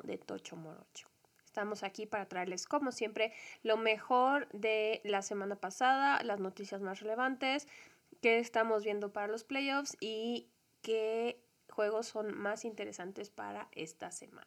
de 0.00 0.18
Tocho 0.18 0.56
Morocho. 0.56 1.08
Estamos 1.44 1.82
aquí 1.82 2.06
para 2.06 2.26
traerles, 2.26 2.66
como 2.66 2.92
siempre, 2.92 3.32
lo 3.62 3.76
mejor 3.76 4.48
de 4.52 5.02
la 5.04 5.20
semana 5.20 5.56
pasada, 5.56 6.22
las 6.22 6.40
noticias 6.40 6.80
más 6.80 7.00
relevantes 7.00 7.68
que 8.22 8.38
estamos 8.38 8.84
viendo 8.84 9.12
para 9.12 9.26
los 9.26 9.44
playoffs 9.44 9.96
y 10.00 10.48
qué 10.80 11.38
juegos 11.68 12.06
son 12.06 12.36
más 12.36 12.64
interesantes 12.64 13.28
para 13.28 13.68
esta 13.72 14.10
semana. 14.10 14.46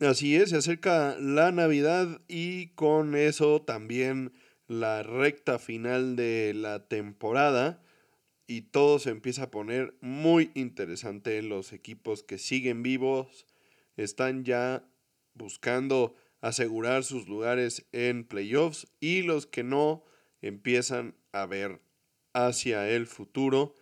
Así 0.00 0.36
es, 0.36 0.50
se 0.50 0.56
acerca 0.56 1.16
la 1.18 1.50
Navidad 1.50 2.20
y 2.28 2.68
con 2.74 3.16
eso 3.16 3.62
también 3.62 4.32
la 4.66 5.02
recta 5.02 5.58
final 5.58 6.16
de 6.16 6.52
la 6.54 6.86
temporada 6.86 7.82
y 8.46 8.62
todo 8.62 8.98
se 8.98 9.10
empieza 9.10 9.44
a 9.44 9.50
poner 9.50 9.96
muy 10.00 10.50
interesante. 10.54 11.40
Los 11.42 11.72
equipos 11.72 12.22
que 12.22 12.38
siguen 12.38 12.82
vivos 12.82 13.46
están 13.96 14.44
ya 14.44 14.84
buscando 15.34 16.14
asegurar 16.40 17.04
sus 17.04 17.26
lugares 17.28 17.86
en 17.92 18.24
playoffs 18.24 18.86
y 19.00 19.22
los 19.22 19.46
que 19.46 19.64
no 19.64 20.04
empiezan 20.42 21.16
a 21.32 21.46
ver 21.46 21.80
hacia 22.32 22.88
el 22.88 23.06
futuro. 23.06 23.74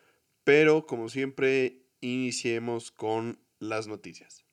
Pero 0.44 0.86
como 0.86 1.08
siempre, 1.08 1.82
iniciemos 2.00 2.90
con 2.90 3.38
las 3.58 3.88
noticias. 3.88 4.44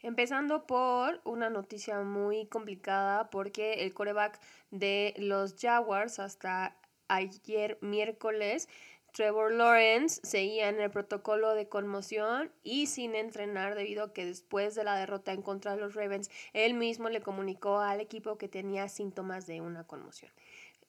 Empezando 0.00 0.66
por 0.66 1.20
una 1.24 1.48
noticia 1.48 2.00
muy 2.00 2.46
complicada 2.46 3.30
porque 3.30 3.84
el 3.84 3.94
coreback 3.94 4.40
de 4.70 5.14
los 5.16 5.54
Jaguars 5.54 6.18
hasta 6.18 6.76
ayer 7.06 7.78
miércoles, 7.80 8.68
Trevor 9.12 9.52
Lawrence 9.52 10.20
seguía 10.24 10.70
en 10.70 10.80
el 10.80 10.90
protocolo 10.90 11.54
de 11.54 11.68
conmoción 11.68 12.50
y 12.62 12.86
sin 12.86 13.14
entrenar 13.14 13.74
debido 13.74 14.04
a 14.04 14.12
que 14.14 14.24
después 14.24 14.74
de 14.74 14.84
la 14.84 14.96
derrota 14.96 15.32
en 15.32 15.42
contra 15.42 15.74
de 15.74 15.80
los 15.82 15.94
Ravens, 15.94 16.30
él 16.54 16.72
mismo 16.72 17.10
le 17.10 17.20
comunicó 17.20 17.80
al 17.80 18.00
equipo 18.00 18.38
que 18.38 18.48
tenía 18.48 18.88
síntomas 18.88 19.46
de 19.46 19.60
una 19.60 19.84
conmoción. 19.84 20.32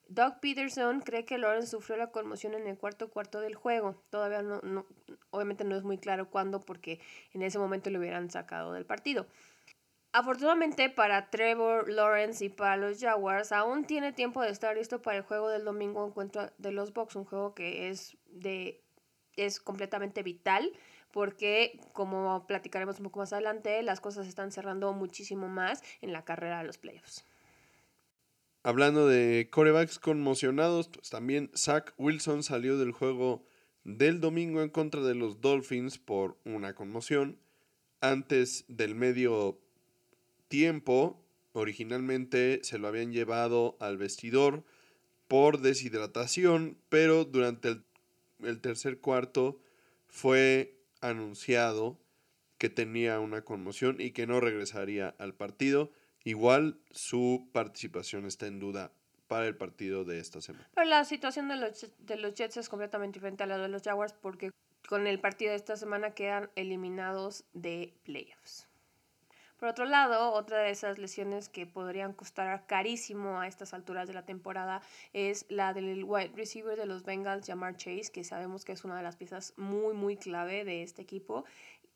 Doug 0.08 0.40
Peterson 0.40 1.00
cree 1.00 1.26
que 1.26 1.38
Lawrence 1.38 1.68
sufrió 1.68 1.98
la 1.98 2.10
conmoción 2.10 2.54
en 2.54 2.66
el 2.66 2.78
cuarto 2.78 3.10
cuarto 3.10 3.40
del 3.40 3.54
juego. 3.54 4.02
Todavía 4.10 4.40
no, 4.42 4.60
no, 4.62 4.86
obviamente 5.30 5.64
no 5.64 5.76
es 5.76 5.82
muy 5.82 5.98
claro 5.98 6.30
cuándo 6.30 6.60
porque 6.60 7.00
en 7.34 7.42
ese 7.42 7.58
momento 7.58 7.90
lo 7.90 7.98
hubieran 7.98 8.30
sacado 8.30 8.72
del 8.72 8.86
partido. 8.86 9.26
Afortunadamente 10.16 10.90
para 10.90 11.28
Trevor 11.28 11.90
Lawrence 11.90 12.44
y 12.44 12.48
para 12.48 12.76
los 12.76 13.00
Jaguars, 13.00 13.50
aún 13.50 13.84
tiene 13.84 14.12
tiempo 14.12 14.42
de 14.42 14.50
estar 14.50 14.76
listo 14.76 15.02
para 15.02 15.16
el 15.16 15.24
juego 15.24 15.48
del 15.48 15.64
domingo 15.64 16.06
en 16.06 16.12
contra 16.12 16.52
de 16.56 16.70
los 16.70 16.92
Bucks, 16.92 17.16
un 17.16 17.24
juego 17.24 17.52
que 17.52 17.90
es 17.90 18.16
de 18.28 18.80
es 19.34 19.58
completamente 19.58 20.22
vital 20.22 20.70
porque 21.10 21.80
como 21.92 22.46
platicaremos 22.46 22.98
un 22.98 23.06
poco 23.06 23.18
más 23.18 23.32
adelante, 23.32 23.82
las 23.82 24.00
cosas 24.00 24.28
están 24.28 24.52
cerrando 24.52 24.92
muchísimo 24.92 25.48
más 25.48 25.82
en 26.00 26.12
la 26.12 26.24
carrera 26.24 26.58
de 26.58 26.64
los 26.68 26.78
playoffs. 26.78 27.24
Hablando 28.62 29.08
de 29.08 29.48
corebacks 29.50 29.98
conmocionados, 29.98 30.86
pues 30.90 31.10
también 31.10 31.50
Zach 31.56 31.92
Wilson 31.98 32.44
salió 32.44 32.78
del 32.78 32.92
juego 32.92 33.44
del 33.82 34.20
domingo 34.20 34.62
en 34.62 34.70
contra 34.70 35.00
de 35.00 35.16
los 35.16 35.40
Dolphins 35.40 35.98
por 35.98 36.38
una 36.44 36.76
conmoción. 36.76 37.36
Antes 38.00 38.64
del 38.68 38.94
medio 38.94 39.63
tiempo, 40.54 41.20
originalmente 41.52 42.60
se 42.62 42.78
lo 42.78 42.86
habían 42.86 43.12
llevado 43.12 43.76
al 43.80 43.96
vestidor 43.96 44.62
por 45.26 45.58
deshidratación, 45.58 46.78
pero 46.88 47.24
durante 47.24 47.80
el, 48.40 48.60
tercer 48.60 49.00
cuarto 49.00 49.60
fue 50.06 50.78
anunciado 51.00 51.98
que 52.56 52.68
tenía 52.68 53.18
una 53.18 53.42
conmoción 53.42 53.96
y 53.98 54.12
que 54.12 54.28
no 54.28 54.38
regresaría 54.38 55.16
al 55.18 55.34
partido. 55.34 55.90
Igual 56.22 56.78
su 56.92 57.48
participación 57.50 58.24
está 58.24 58.46
en 58.46 58.60
duda 58.60 58.92
para 59.26 59.48
el 59.48 59.56
partido 59.56 60.04
de 60.04 60.20
esta 60.20 60.40
semana. 60.40 60.70
Pero 60.72 60.88
la 60.88 61.04
situación 61.04 61.48
de 61.48 61.56
los, 61.56 61.90
de 61.98 62.16
los 62.16 62.34
Jets 62.34 62.58
es 62.58 62.68
completamente 62.68 63.18
diferente 63.18 63.42
a 63.42 63.46
la 63.46 63.58
de 63.58 63.68
los 63.68 63.82
Jaguars 63.82 64.12
porque 64.12 64.52
con 64.88 65.08
el 65.08 65.18
partido 65.18 65.50
de 65.50 65.56
esta 65.56 65.76
semana 65.76 66.12
quedan 66.12 66.48
eliminados 66.54 67.42
de 67.54 67.92
playoffs. 68.04 68.68
Por 69.64 69.70
otro 69.70 69.86
lado, 69.86 70.32
otra 70.32 70.58
de 70.58 70.72
esas 70.72 70.98
lesiones 70.98 71.48
que 71.48 71.66
podrían 71.66 72.12
costar 72.12 72.66
carísimo 72.66 73.40
a 73.40 73.48
estas 73.48 73.72
alturas 73.72 74.06
de 74.06 74.12
la 74.12 74.26
temporada 74.26 74.82
es 75.14 75.46
la 75.48 75.72
del 75.72 76.04
wide 76.04 76.32
receiver 76.36 76.76
de 76.76 76.84
los 76.84 77.02
Bengals, 77.02 77.46
Jamar 77.46 77.74
Chase, 77.74 78.12
que 78.12 78.24
sabemos 78.24 78.66
que 78.66 78.72
es 78.72 78.84
una 78.84 78.94
de 78.94 79.02
las 79.02 79.16
piezas 79.16 79.54
muy, 79.56 79.94
muy 79.94 80.18
clave 80.18 80.66
de 80.66 80.82
este 80.82 81.00
equipo. 81.00 81.46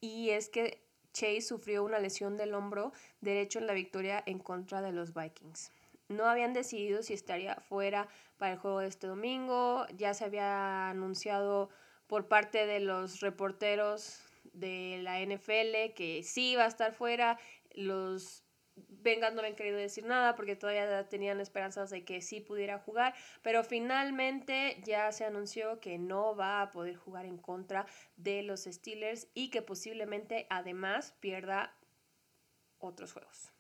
Y 0.01 0.31
es 0.31 0.49
que 0.49 0.81
Chase 1.13 1.43
sufrió 1.43 1.85
una 1.85 1.99
lesión 1.99 2.39
del 2.39 2.55
hombro 2.55 2.95
derecho 3.21 3.59
en 3.59 3.67
la 3.67 3.75
victoria 3.75 4.23
en 4.25 4.39
contra 4.39 4.81
de 4.81 4.93
los 4.93 5.13
Vikings. 5.13 5.71
No 6.09 6.25
habían 6.25 6.55
decidido 6.55 7.03
si 7.03 7.13
estaría 7.13 7.57
fuera 7.57 8.09
para 8.39 8.53
el 8.53 8.59
juego 8.59 8.79
de 8.79 8.89
este 8.89 9.09
domingo. 9.09 9.85
Ya 9.95 10.15
se 10.15 10.25
había 10.25 10.89
anunciado 10.89 11.69
por 12.07 12.29
parte 12.29 12.65
de 12.65 12.81
los 12.81 13.21
reporteros 13.21 14.23
de 14.59 15.01
la 15.03 15.21
NFL 15.21 15.95
que 15.95 16.23
sí 16.25 16.53
iba 16.53 16.65
a 16.65 16.69
estar 16.69 16.93
fuera. 16.93 17.39
Los 17.73 18.45
Vengas 18.89 19.33
no 19.33 19.41
habían 19.41 19.57
querido 19.57 19.77
decir 19.77 20.05
nada 20.05 20.37
porque 20.37 20.57
todavía 20.57 21.09
tenían 21.09 21.41
esperanzas 21.41 21.91
de 21.91 22.05
que 22.05 22.21
sí 22.21 22.41
pudiera 22.41 22.79
jugar, 22.79 23.15
pero 23.43 23.65
finalmente 23.65 24.81
ya 24.85 25.11
se 25.13 25.25
anunció 25.25 25.81
que 25.81 25.99
no 25.99 26.37
va 26.37 26.63
a 26.63 26.71
poder 26.71 26.97
jugar 26.97 27.27
en 27.27 27.39
contra 27.39 27.87
de 28.17 28.43
los 28.43 28.65
Steelers 28.65 29.29
y 29.35 29.51
que 29.51 29.63
posiblemente 29.63 30.47
además 30.51 31.15
pierda 31.21 31.77
otros 32.79 33.13
juegos. 33.13 33.53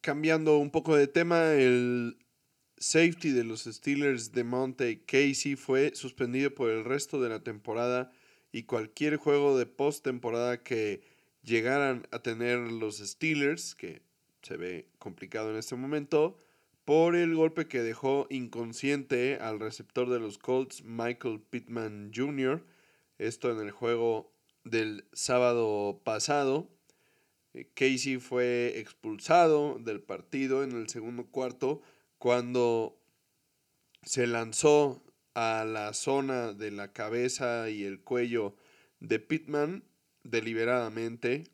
Cambiando 0.00 0.58
un 0.58 0.70
poco 0.70 0.96
de 0.96 1.06
tema, 1.06 1.52
el 1.52 2.18
safety 2.78 3.30
de 3.30 3.44
los 3.44 3.64
Steelers 3.64 4.32
de 4.32 4.44
Monte 4.44 5.04
Casey 5.04 5.56
fue 5.56 5.94
suspendido 5.94 6.54
por 6.54 6.70
el 6.70 6.84
resto 6.84 7.20
de 7.20 7.28
la 7.28 7.42
temporada 7.42 8.10
y 8.50 8.64
cualquier 8.64 9.16
juego 9.16 9.58
de 9.58 9.66
postemporada 9.66 10.62
que 10.62 11.02
llegaran 11.44 12.06
a 12.10 12.20
tener 12.20 12.58
los 12.58 12.98
Steelers, 12.98 13.74
que 13.74 14.02
se 14.42 14.56
ve 14.56 14.88
complicado 14.98 15.50
en 15.50 15.56
este 15.56 15.76
momento, 15.76 16.36
por 16.84 17.16
el 17.16 17.34
golpe 17.34 17.66
que 17.66 17.82
dejó 17.82 18.26
inconsciente 18.30 19.38
al 19.40 19.60
receptor 19.60 20.10
de 20.10 20.20
los 20.20 20.38
Colts, 20.38 20.82
Michael 20.84 21.40
Pittman 21.40 22.10
Jr., 22.14 22.64
esto 23.18 23.50
en 23.50 23.60
el 23.60 23.70
juego 23.70 24.32
del 24.64 25.06
sábado 25.12 26.00
pasado. 26.04 26.68
Eh, 27.54 27.70
Casey 27.74 28.18
fue 28.18 28.78
expulsado 28.78 29.78
del 29.78 30.00
partido 30.00 30.64
en 30.64 30.72
el 30.72 30.88
segundo 30.88 31.26
cuarto 31.26 31.80
cuando 32.18 32.98
se 34.02 34.26
lanzó 34.26 35.02
a 35.34 35.64
la 35.64 35.94
zona 35.94 36.52
de 36.52 36.70
la 36.70 36.92
cabeza 36.92 37.70
y 37.70 37.84
el 37.84 38.00
cuello 38.00 38.56
de 39.00 39.20
Pittman 39.20 39.84
deliberadamente 40.24 41.44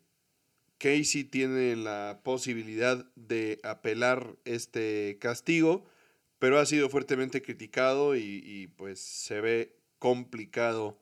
Casey 0.81 1.25
tiene 1.25 1.75
la 1.75 2.21
posibilidad 2.23 3.05
de 3.15 3.59
apelar 3.61 4.35
este 4.45 5.19
castigo, 5.21 5.85
pero 6.39 6.57
ha 6.57 6.65
sido 6.65 6.89
fuertemente 6.89 7.43
criticado 7.43 8.15
y, 8.15 8.73
pues 8.77 8.99
se 8.99 9.41
ve 9.41 9.77
complicado 9.99 10.99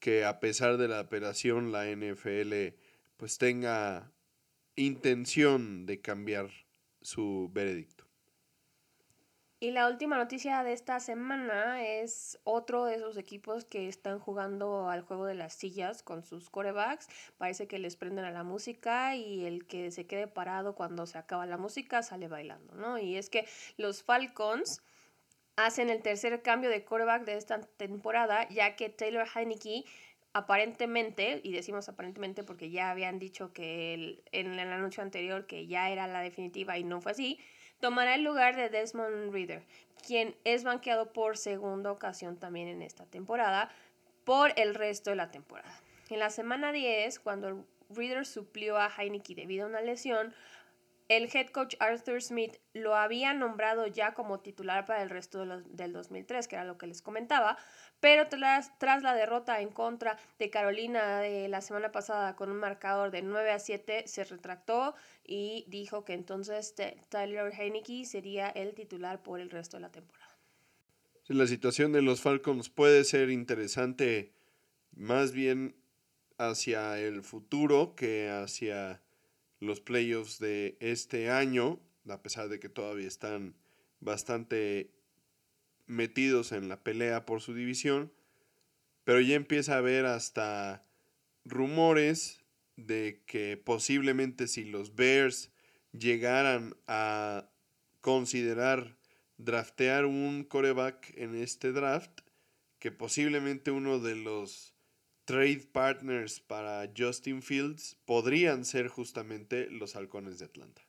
que 0.00 0.26
a 0.26 0.38
pesar 0.38 0.76
de 0.76 0.88
la 0.88 0.98
apelación 0.98 1.72
la 1.72 1.86
NFL 1.86 2.74
pues 3.16 3.38
tenga 3.38 4.12
intención 4.76 5.86
de 5.86 6.02
cambiar 6.02 6.50
su 7.00 7.50
veredicto. 7.54 8.01
Y 9.62 9.70
la 9.70 9.86
última 9.86 10.16
noticia 10.16 10.64
de 10.64 10.72
esta 10.72 10.98
semana 10.98 11.86
es 11.86 12.36
otro 12.42 12.84
de 12.84 12.96
esos 12.96 13.16
equipos 13.16 13.64
que 13.64 13.86
están 13.86 14.18
jugando 14.18 14.90
al 14.90 15.02
juego 15.02 15.24
de 15.24 15.36
las 15.36 15.54
sillas 15.54 16.02
con 16.02 16.24
sus 16.24 16.50
corebacks. 16.50 17.06
Parece 17.38 17.68
que 17.68 17.78
les 17.78 17.94
prenden 17.94 18.24
a 18.24 18.32
la 18.32 18.42
música 18.42 19.14
y 19.14 19.44
el 19.44 19.64
que 19.68 19.92
se 19.92 20.04
quede 20.04 20.26
parado 20.26 20.74
cuando 20.74 21.06
se 21.06 21.16
acaba 21.16 21.46
la 21.46 21.58
música 21.58 22.02
sale 22.02 22.26
bailando, 22.26 22.74
¿no? 22.74 22.98
Y 22.98 23.16
es 23.16 23.30
que 23.30 23.46
los 23.76 24.02
Falcons 24.02 24.82
hacen 25.54 25.90
el 25.90 26.02
tercer 26.02 26.42
cambio 26.42 26.68
de 26.68 26.84
coreback 26.84 27.24
de 27.24 27.36
esta 27.36 27.60
temporada, 27.60 28.48
ya 28.48 28.74
que 28.74 28.88
Taylor 28.88 29.28
Heineke 29.32 29.84
aparentemente, 30.32 31.40
y 31.44 31.52
decimos 31.52 31.88
aparentemente 31.88 32.42
porque 32.42 32.70
ya 32.70 32.90
habían 32.90 33.20
dicho 33.20 33.52
que 33.52 34.24
en 34.32 34.58
el 34.58 34.72
anuncio 34.72 35.04
anterior 35.04 35.46
que 35.46 35.68
ya 35.68 35.88
era 35.88 36.08
la 36.08 36.20
definitiva 36.20 36.78
y 36.78 36.82
no 36.82 37.00
fue 37.00 37.12
así, 37.12 37.38
tomará 37.82 38.14
el 38.14 38.22
lugar 38.22 38.54
de 38.54 38.68
Desmond 38.68 39.32
Reader, 39.32 39.64
quien 40.06 40.36
es 40.44 40.62
banqueado 40.62 41.12
por 41.12 41.36
segunda 41.36 41.90
ocasión 41.90 42.36
también 42.36 42.68
en 42.68 42.80
esta 42.80 43.06
temporada 43.06 43.70
por 44.22 44.52
el 44.56 44.76
resto 44.76 45.10
de 45.10 45.16
la 45.16 45.32
temporada. 45.32 45.80
En 46.08 46.20
la 46.20 46.30
semana 46.30 46.70
10, 46.70 47.18
cuando 47.18 47.64
Reader 47.90 48.24
suplió 48.24 48.78
a 48.78 48.88
Heineke 48.88 49.34
debido 49.34 49.64
a 49.64 49.68
una 49.68 49.80
lesión, 49.80 50.32
el 51.08 51.28
head 51.32 51.48
coach 51.48 51.74
Arthur 51.80 52.22
Smith 52.22 52.56
lo 52.72 52.94
había 52.96 53.34
nombrado 53.34 53.86
ya 53.86 54.14
como 54.14 54.40
titular 54.40 54.84
para 54.84 55.02
el 55.02 55.10
resto 55.10 55.44
del 55.44 55.92
2003, 55.92 56.48
que 56.48 56.56
era 56.56 56.64
lo 56.64 56.78
que 56.78 56.86
les 56.86 57.02
comentaba, 57.02 57.58
pero 58.00 58.28
tras, 58.28 58.76
tras, 58.78 59.02
la 59.02 59.14
derrota 59.14 59.60
en 59.60 59.70
contra 59.70 60.18
de 60.38 60.50
Carolina 60.50 61.20
de 61.20 61.48
la 61.48 61.60
semana 61.60 61.92
pasada 61.92 62.34
con 62.34 62.50
un 62.50 62.56
marcador 62.56 63.10
de 63.10 63.22
9 63.22 63.50
a 63.50 63.58
7, 63.58 64.04
se 64.06 64.24
retractó 64.24 64.94
y 65.24 65.64
dijo 65.68 66.04
que 66.04 66.14
entonces 66.14 66.74
Tyler 67.08 67.52
Heineke 67.52 68.04
sería 68.04 68.48
el 68.48 68.74
titular 68.74 69.22
por 69.22 69.40
el 69.40 69.50
resto 69.50 69.76
de 69.76 69.82
la 69.82 69.92
temporada. 69.92 70.36
la 71.28 71.46
situación 71.46 71.92
de 71.92 72.02
los 72.02 72.20
Falcons 72.20 72.68
puede 72.68 73.04
ser 73.04 73.30
interesante 73.30 74.32
más 74.94 75.32
bien 75.32 75.76
hacia 76.38 76.98
el 76.98 77.22
futuro 77.22 77.94
que 77.94 78.30
hacia 78.30 79.01
los 79.62 79.80
playoffs 79.80 80.40
de 80.40 80.76
este 80.80 81.30
año, 81.30 81.78
a 82.08 82.20
pesar 82.20 82.48
de 82.48 82.58
que 82.58 82.68
todavía 82.68 83.06
están 83.06 83.54
bastante 84.00 84.90
metidos 85.86 86.50
en 86.50 86.68
la 86.68 86.82
pelea 86.82 87.24
por 87.24 87.40
su 87.40 87.54
división, 87.54 88.12
pero 89.04 89.20
ya 89.20 89.36
empieza 89.36 89.74
a 89.74 89.78
haber 89.78 90.04
hasta 90.06 90.84
rumores 91.44 92.40
de 92.76 93.22
que 93.24 93.56
posiblemente 93.56 94.48
si 94.48 94.64
los 94.64 94.96
Bears 94.96 95.52
llegaran 95.92 96.74
a 96.88 97.48
considerar 98.00 98.96
draftear 99.36 100.06
un 100.06 100.42
coreback 100.42 101.16
en 101.16 101.36
este 101.36 101.70
draft, 101.70 102.20
que 102.80 102.90
posiblemente 102.90 103.70
uno 103.70 104.00
de 104.00 104.16
los 104.16 104.71
trade 105.32 105.66
partners 105.72 106.40
para 106.40 106.86
Justin 106.94 107.40
Fields 107.40 107.96
podrían 108.04 108.66
ser 108.66 108.88
justamente 108.88 109.70
los 109.70 109.96
halcones 109.96 110.38
de 110.38 110.44
Atlanta. 110.44 110.82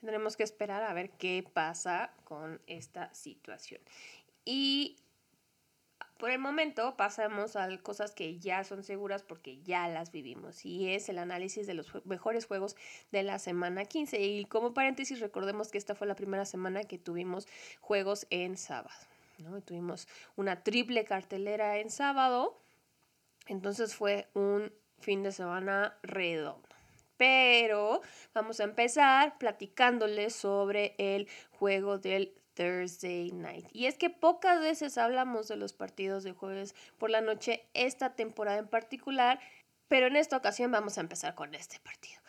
Tendremos 0.00 0.38
que 0.38 0.44
esperar 0.44 0.82
a 0.82 0.94
ver 0.94 1.10
qué 1.10 1.44
pasa 1.52 2.14
con 2.24 2.62
esta 2.66 3.12
situación. 3.12 3.82
Y 4.46 4.96
por 6.16 6.30
el 6.30 6.38
momento 6.38 6.96
pasamos 6.96 7.54
a 7.56 7.68
cosas 7.82 8.14
que 8.14 8.38
ya 8.38 8.64
son 8.64 8.82
seguras 8.82 9.22
porque 9.22 9.60
ya 9.62 9.88
las 9.88 10.10
vivimos 10.10 10.64
y 10.64 10.94
es 10.94 11.10
el 11.10 11.18
análisis 11.18 11.66
de 11.66 11.74
los 11.74 11.92
mejores 12.06 12.46
juegos 12.46 12.76
de 13.12 13.24
la 13.24 13.38
semana 13.38 13.84
15. 13.84 14.22
Y 14.22 14.46
como 14.46 14.72
paréntesis 14.72 15.20
recordemos 15.20 15.70
que 15.70 15.76
esta 15.76 15.94
fue 15.94 16.06
la 16.06 16.16
primera 16.16 16.46
semana 16.46 16.84
que 16.84 16.96
tuvimos 16.96 17.46
juegos 17.82 18.26
en 18.30 18.56
sábado. 18.56 18.96
¿no? 19.36 19.60
tuvimos 19.60 20.08
una 20.34 20.62
triple 20.62 21.04
cartelera 21.04 21.76
en 21.76 21.90
sábado 21.90 22.63
entonces 23.46 23.94
fue 23.94 24.28
un 24.34 24.72
fin 25.00 25.22
de 25.22 25.32
semana 25.32 25.96
redondo. 26.02 26.68
Pero 27.16 28.00
vamos 28.32 28.60
a 28.60 28.64
empezar 28.64 29.38
platicándoles 29.38 30.34
sobre 30.34 30.94
el 30.98 31.28
juego 31.50 31.98
del 31.98 32.34
Thursday 32.54 33.30
Night. 33.32 33.66
Y 33.72 33.86
es 33.86 33.96
que 33.96 34.10
pocas 34.10 34.60
veces 34.60 34.98
hablamos 34.98 35.48
de 35.48 35.56
los 35.56 35.72
partidos 35.72 36.24
de 36.24 36.32
jueves 36.32 36.74
por 36.98 37.10
la 37.10 37.20
noche 37.20 37.68
esta 37.74 38.14
temporada 38.14 38.58
en 38.58 38.68
particular, 38.68 39.40
pero 39.88 40.06
en 40.06 40.16
esta 40.16 40.36
ocasión 40.36 40.72
vamos 40.72 40.98
a 40.98 41.02
empezar 41.02 41.34
con 41.34 41.54
este 41.54 41.78
partido. 41.80 42.20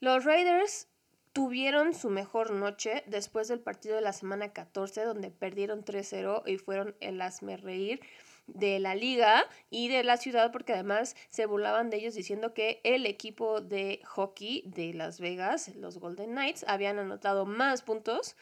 Los 0.00 0.24
Raiders 0.24 0.88
tuvieron 1.32 1.94
su 1.94 2.10
mejor 2.10 2.52
noche 2.52 3.02
después 3.06 3.48
del 3.48 3.60
partido 3.60 3.96
de 3.96 4.02
la 4.02 4.12
semana 4.12 4.52
14 4.52 5.04
donde 5.04 5.30
perdieron 5.30 5.84
3-0 5.84 6.42
y 6.46 6.58
fueron 6.58 6.96
el 7.00 7.20
asme 7.20 7.56
reír 7.56 8.00
de 8.48 8.80
la 8.80 8.94
liga 8.94 9.46
y 9.70 9.88
de 9.88 10.02
la 10.02 10.16
ciudad 10.16 10.50
porque 10.50 10.72
además 10.72 11.16
se 11.30 11.46
burlaban 11.46 11.90
de 11.90 11.98
ellos 11.98 12.14
diciendo 12.14 12.54
que 12.54 12.80
el 12.82 13.06
equipo 13.06 13.60
de 13.60 14.00
hockey 14.04 14.64
de 14.66 14.92
Las 14.94 15.20
Vegas, 15.20 15.74
los 15.76 15.98
Golden 15.98 16.30
Knights, 16.30 16.64
habían 16.66 16.98
anotado 16.98 17.46
más 17.46 17.82
puntos, 17.82 18.36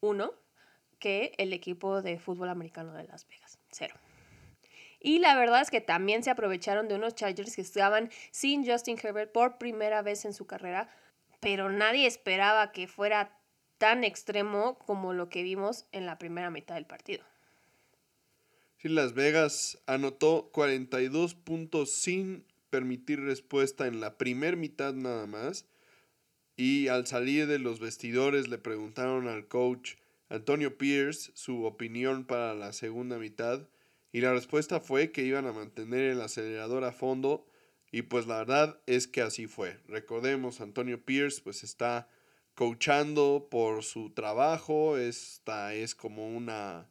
uno, 0.00 0.32
que 0.98 1.32
el 1.38 1.52
equipo 1.52 2.02
de 2.02 2.18
fútbol 2.18 2.48
americano 2.48 2.92
de 2.92 3.04
Las 3.04 3.26
Vegas, 3.26 3.58
cero. 3.70 3.94
Y 5.00 5.18
la 5.18 5.34
verdad 5.36 5.60
es 5.60 5.70
que 5.70 5.80
también 5.80 6.22
se 6.22 6.30
aprovecharon 6.30 6.86
de 6.86 6.94
unos 6.94 7.16
Chargers 7.16 7.56
que 7.56 7.62
estaban 7.62 8.10
sin 8.30 8.64
Justin 8.64 8.98
Herbert 9.02 9.32
por 9.32 9.58
primera 9.58 10.00
vez 10.02 10.24
en 10.24 10.32
su 10.32 10.46
carrera, 10.46 10.88
pero 11.40 11.70
nadie 11.70 12.06
esperaba 12.06 12.70
que 12.70 12.86
fuera 12.86 13.36
tan 13.78 14.04
extremo 14.04 14.78
como 14.78 15.12
lo 15.12 15.28
que 15.28 15.42
vimos 15.42 15.86
en 15.90 16.06
la 16.06 16.18
primera 16.18 16.50
mitad 16.50 16.76
del 16.76 16.86
partido. 16.86 17.24
Las 18.88 19.14
Vegas 19.14 19.78
anotó 19.86 20.50
42 20.52 21.36
puntos 21.36 21.92
sin 21.92 22.44
permitir 22.68 23.20
respuesta 23.20 23.86
en 23.86 24.00
la 24.00 24.18
primera 24.18 24.56
mitad 24.56 24.92
nada 24.92 25.26
más. 25.26 25.66
Y 26.56 26.88
al 26.88 27.06
salir 27.06 27.46
de 27.46 27.60
los 27.60 27.78
vestidores 27.78 28.48
le 28.48 28.58
preguntaron 28.58 29.28
al 29.28 29.46
coach 29.46 29.94
Antonio 30.28 30.78
Pierce 30.78 31.30
su 31.34 31.64
opinión 31.64 32.24
para 32.24 32.54
la 32.54 32.72
segunda 32.72 33.18
mitad. 33.18 33.68
Y 34.10 34.20
la 34.20 34.32
respuesta 34.32 34.80
fue 34.80 35.12
que 35.12 35.24
iban 35.24 35.46
a 35.46 35.52
mantener 35.52 36.10
el 36.10 36.20
acelerador 36.20 36.82
a 36.84 36.92
fondo. 36.92 37.46
Y 37.92 38.02
pues 38.02 38.26
la 38.26 38.38
verdad 38.38 38.80
es 38.86 39.06
que 39.06 39.20
así 39.22 39.46
fue. 39.46 39.78
Recordemos, 39.86 40.60
Antonio 40.60 41.04
Pierce 41.04 41.40
pues 41.40 41.62
está 41.62 42.08
coachando 42.54 43.46
por 43.50 43.84
su 43.84 44.10
trabajo. 44.10 44.96
Esta 44.96 45.74
es 45.74 45.94
como 45.94 46.28
una 46.28 46.88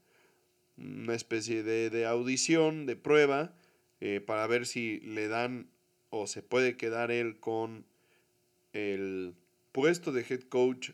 una 0.82 1.16
especie 1.16 1.64
de, 1.64 2.06
audición, 2.06 2.86
de 2.86 2.96
prueba, 2.96 3.54
eh, 4.00 4.22
para 4.22 4.48
ver 4.48 4.66
si 4.66 5.00
le 5.02 5.28
dan 5.28 5.68
o 6.10 6.28
se 6.28 6.42
puede 6.42 6.76
quedar 6.78 7.12
él 7.12 7.40
con 7.40 7.86
el 8.74 9.36
puesto 9.72 10.12
de 10.12 10.26
head 10.28 10.42
coach 10.42 10.92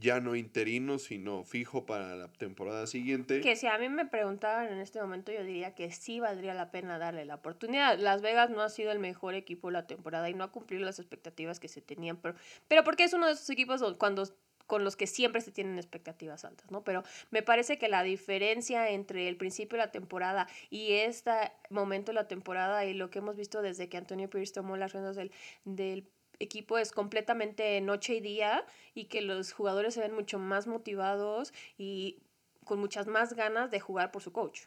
ya 0.00 0.20
no 0.20 0.34
interino, 0.34 0.98
sino 0.98 1.44
fijo 1.44 1.86
para 1.86 2.16
la 2.16 2.28
temporada 2.28 2.86
siguiente. 2.86 3.40
Que 3.40 3.56
si 3.56 3.66
a 3.66 3.78
mí 3.78 3.88
me 3.88 4.06
preguntaban 4.06 4.72
en 4.72 4.78
este 4.78 5.00
momento, 5.00 5.32
yo 5.32 5.44
diría 5.44 5.74
que 5.74 5.90
sí 5.92 6.20
valdría 6.20 6.54
la 6.54 6.70
pena 6.70 6.98
darle 6.98 7.24
la 7.24 7.36
oportunidad. 7.36 7.98
Las 7.98 8.22
Vegas 8.22 8.50
no 8.50 8.62
ha 8.62 8.68
sido 8.68 8.92
el 8.92 8.98
mejor 8.98 9.34
equipo 9.34 9.68
de 9.68 9.74
la 9.74 9.86
temporada 9.86 10.28
y 10.28 10.34
no 10.34 10.44
ha 10.44 10.50
cumplido 10.50 10.84
las 10.84 10.98
expectativas 10.98 11.60
que 11.60 11.68
se 11.68 11.80
tenían, 11.80 12.16
pero, 12.16 12.34
pero 12.68 12.84
porque 12.84 13.04
es 13.04 13.12
uno 13.12 13.26
de 13.26 13.32
esos 13.32 13.48
equipos 13.50 13.82
cuando 13.98 14.24
con 14.66 14.84
los 14.84 14.96
que 14.96 15.06
siempre 15.06 15.40
se 15.40 15.50
tienen 15.50 15.76
expectativas 15.78 16.44
altas, 16.44 16.70
¿no? 16.70 16.84
Pero 16.84 17.02
me 17.30 17.42
parece 17.42 17.78
que 17.78 17.88
la 17.88 18.02
diferencia 18.02 18.90
entre 18.90 19.28
el 19.28 19.36
principio 19.36 19.78
de 19.78 19.84
la 19.84 19.92
temporada 19.92 20.48
y 20.70 20.92
este 20.92 21.30
momento 21.70 22.12
de 22.12 22.16
la 22.16 22.28
temporada 22.28 22.84
y 22.84 22.94
lo 22.94 23.10
que 23.10 23.18
hemos 23.18 23.36
visto 23.36 23.62
desde 23.62 23.88
que 23.88 23.96
Antonio 23.96 24.30
Pierce 24.30 24.54
tomó 24.54 24.76
las 24.76 24.92
riendas 24.92 25.16
del, 25.16 25.32
del 25.64 26.08
equipo 26.38 26.78
es 26.78 26.92
completamente 26.92 27.80
noche 27.80 28.14
y 28.14 28.20
día 28.20 28.66
y 28.94 29.04
que 29.04 29.20
los 29.20 29.52
jugadores 29.52 29.94
se 29.94 30.00
ven 30.00 30.14
mucho 30.14 30.38
más 30.38 30.66
motivados 30.66 31.52
y 31.76 32.18
con 32.64 32.78
muchas 32.78 33.06
más 33.06 33.34
ganas 33.34 33.70
de 33.70 33.80
jugar 33.80 34.10
por 34.10 34.22
su 34.22 34.32
coach. 34.32 34.62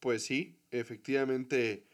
Pues 0.00 0.24
sí, 0.24 0.58
efectivamente 0.70 1.86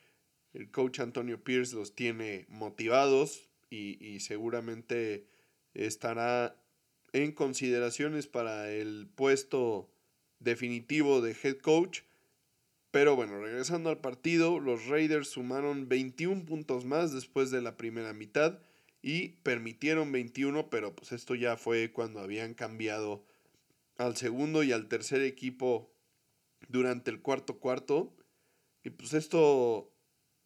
el 0.52 0.70
coach 0.70 1.00
Antonio 1.00 1.44
Pierce 1.44 1.76
los 1.76 1.94
tiene 1.94 2.46
motivados 2.48 3.48
y, 3.68 4.04
y 4.04 4.20
seguramente 4.20 5.28
estará 5.74 6.59
en 7.12 7.32
consideraciones 7.32 8.26
para 8.26 8.70
el 8.70 9.08
puesto 9.14 9.90
definitivo 10.38 11.20
de 11.20 11.36
head 11.42 11.58
coach. 11.58 12.00
Pero 12.90 13.14
bueno, 13.14 13.40
regresando 13.40 13.90
al 13.90 14.00
partido, 14.00 14.58
los 14.58 14.86
Raiders 14.86 15.28
sumaron 15.28 15.88
21 15.88 16.44
puntos 16.44 16.84
más 16.84 17.12
después 17.12 17.50
de 17.50 17.62
la 17.62 17.76
primera 17.76 18.12
mitad 18.12 18.58
y 19.02 19.28
permitieron 19.42 20.10
21, 20.12 20.70
pero 20.70 20.94
pues 20.94 21.12
esto 21.12 21.34
ya 21.34 21.56
fue 21.56 21.92
cuando 21.92 22.20
habían 22.20 22.54
cambiado 22.54 23.24
al 23.96 24.16
segundo 24.16 24.62
y 24.62 24.72
al 24.72 24.88
tercer 24.88 25.22
equipo 25.22 25.92
durante 26.68 27.10
el 27.10 27.20
cuarto 27.20 27.58
cuarto. 27.58 28.16
Y 28.82 28.90
pues 28.90 29.12
esto 29.14 29.92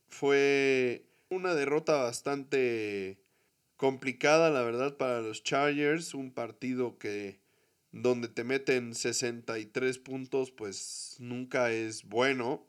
fue 0.08 1.06
una 1.30 1.54
derrota 1.54 2.02
bastante 2.02 3.23
complicada, 3.76 4.50
la 4.50 4.62
verdad, 4.62 4.96
para 4.96 5.20
los 5.20 5.42
Chargers. 5.42 6.14
Un 6.14 6.32
partido 6.32 6.98
que 6.98 7.40
donde 7.92 8.28
te 8.28 8.42
meten 8.42 8.94
63 8.94 9.98
puntos, 9.98 10.50
pues 10.50 11.16
nunca 11.20 11.70
es 11.70 12.04
bueno. 12.04 12.66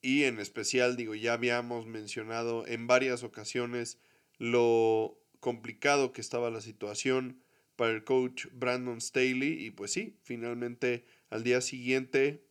Y 0.00 0.24
en 0.24 0.38
especial, 0.38 0.96
digo, 0.96 1.14
ya 1.14 1.34
habíamos 1.34 1.86
mencionado 1.86 2.66
en 2.66 2.86
varias 2.86 3.22
ocasiones 3.22 3.98
lo 4.38 5.20
complicado 5.40 6.12
que 6.12 6.20
estaba 6.20 6.50
la 6.50 6.60
situación 6.60 7.42
para 7.76 7.92
el 7.92 8.04
coach 8.04 8.46
Brandon 8.52 9.00
Staley. 9.00 9.64
Y 9.64 9.70
pues 9.70 9.92
sí, 9.92 10.16
finalmente 10.22 11.04
al 11.30 11.42
día 11.42 11.60
siguiente, 11.60 12.44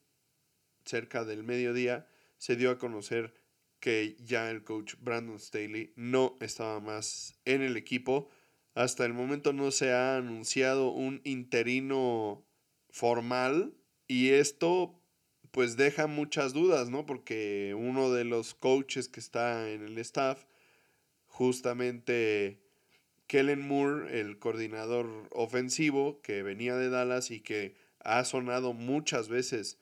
cerca 0.86 1.24
del 1.25 1.44
mediodía, 1.44 2.08
se 2.38 2.56
dio 2.56 2.70
a 2.70 2.77
conocer 2.77 3.34
que 3.79 4.15
ya 4.19 4.50
el 4.50 4.63
coach 4.63 4.96
Brandon 5.00 5.39
Staley 5.39 5.93
no 5.96 6.38
estaba 6.41 6.79
más 6.79 7.39
en 7.46 7.62
el 7.62 7.77
equipo. 7.77 8.29
Hasta 8.74 9.05
el 9.05 9.13
momento 9.13 9.53
no 9.53 9.72
se 9.72 9.91
ha 9.91 10.17
anunciado 10.17 10.89
un 10.91 11.22
interino 11.24 12.46
formal 12.89 13.74
y 14.07 14.29
esto 14.29 15.00
pues 15.51 15.77
deja 15.77 16.07
muchas 16.07 16.53
dudas, 16.53 16.89
¿no? 16.89 17.05
Porque 17.05 17.75
uno 17.77 18.12
de 18.12 18.25
los 18.25 18.53
coaches 18.53 19.07
que 19.07 19.19
está 19.19 19.72
en 19.72 19.81
el 19.84 19.98
staff 19.98 20.46
justamente 21.25 22.60
Kellen 23.27 23.67
Moore, 23.67 24.19
el 24.19 24.39
coordinador 24.39 25.27
ofensivo 25.31 26.22
que 26.22 26.43
venía 26.43 26.75
de 26.75 26.89
Dallas 26.89 27.31
y 27.31 27.41
que 27.41 27.75
ha 28.00 28.24
sonado 28.24 28.74
muchas 28.74 29.27
veces 29.27 29.77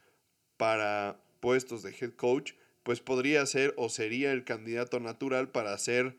para 0.57 1.21
puestos 1.39 1.83
de 1.83 1.95
head 1.99 2.13
coach, 2.13 2.53
pues 2.85 2.99
podría 2.99 3.43
ser 3.47 3.73
o 3.77 3.89
sería 3.89 4.31
el 4.31 4.43
candidato 4.43 4.99
natural 4.99 5.49
para 5.49 5.75
ser 5.79 6.15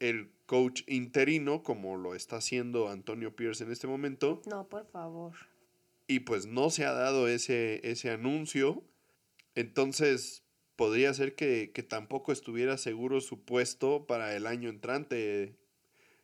el 0.00 0.32
coach 0.46 0.82
interino, 0.88 1.62
como 1.62 1.96
lo 1.96 2.16
está 2.16 2.38
haciendo 2.38 2.88
Antonio 2.88 3.36
Pierce 3.36 3.62
en 3.62 3.70
este 3.70 3.86
momento. 3.86 4.42
No, 4.44 4.68
por 4.68 4.84
favor. 4.88 5.34
Y 6.08 6.20
pues 6.20 6.46
no 6.46 6.70
se 6.70 6.84
ha 6.84 6.92
dado 6.92 7.28
ese, 7.28 7.88
ese 7.88 8.10
anuncio. 8.10 8.82
Entonces, 9.54 10.42
podría 10.74 11.14
ser 11.14 11.36
que, 11.36 11.70
que 11.72 11.84
tampoco 11.84 12.32
estuviera 12.32 12.78
seguro 12.78 13.20
su 13.20 13.44
puesto 13.44 14.04
para 14.08 14.34
el 14.34 14.48
año 14.48 14.70
entrante 14.70 15.54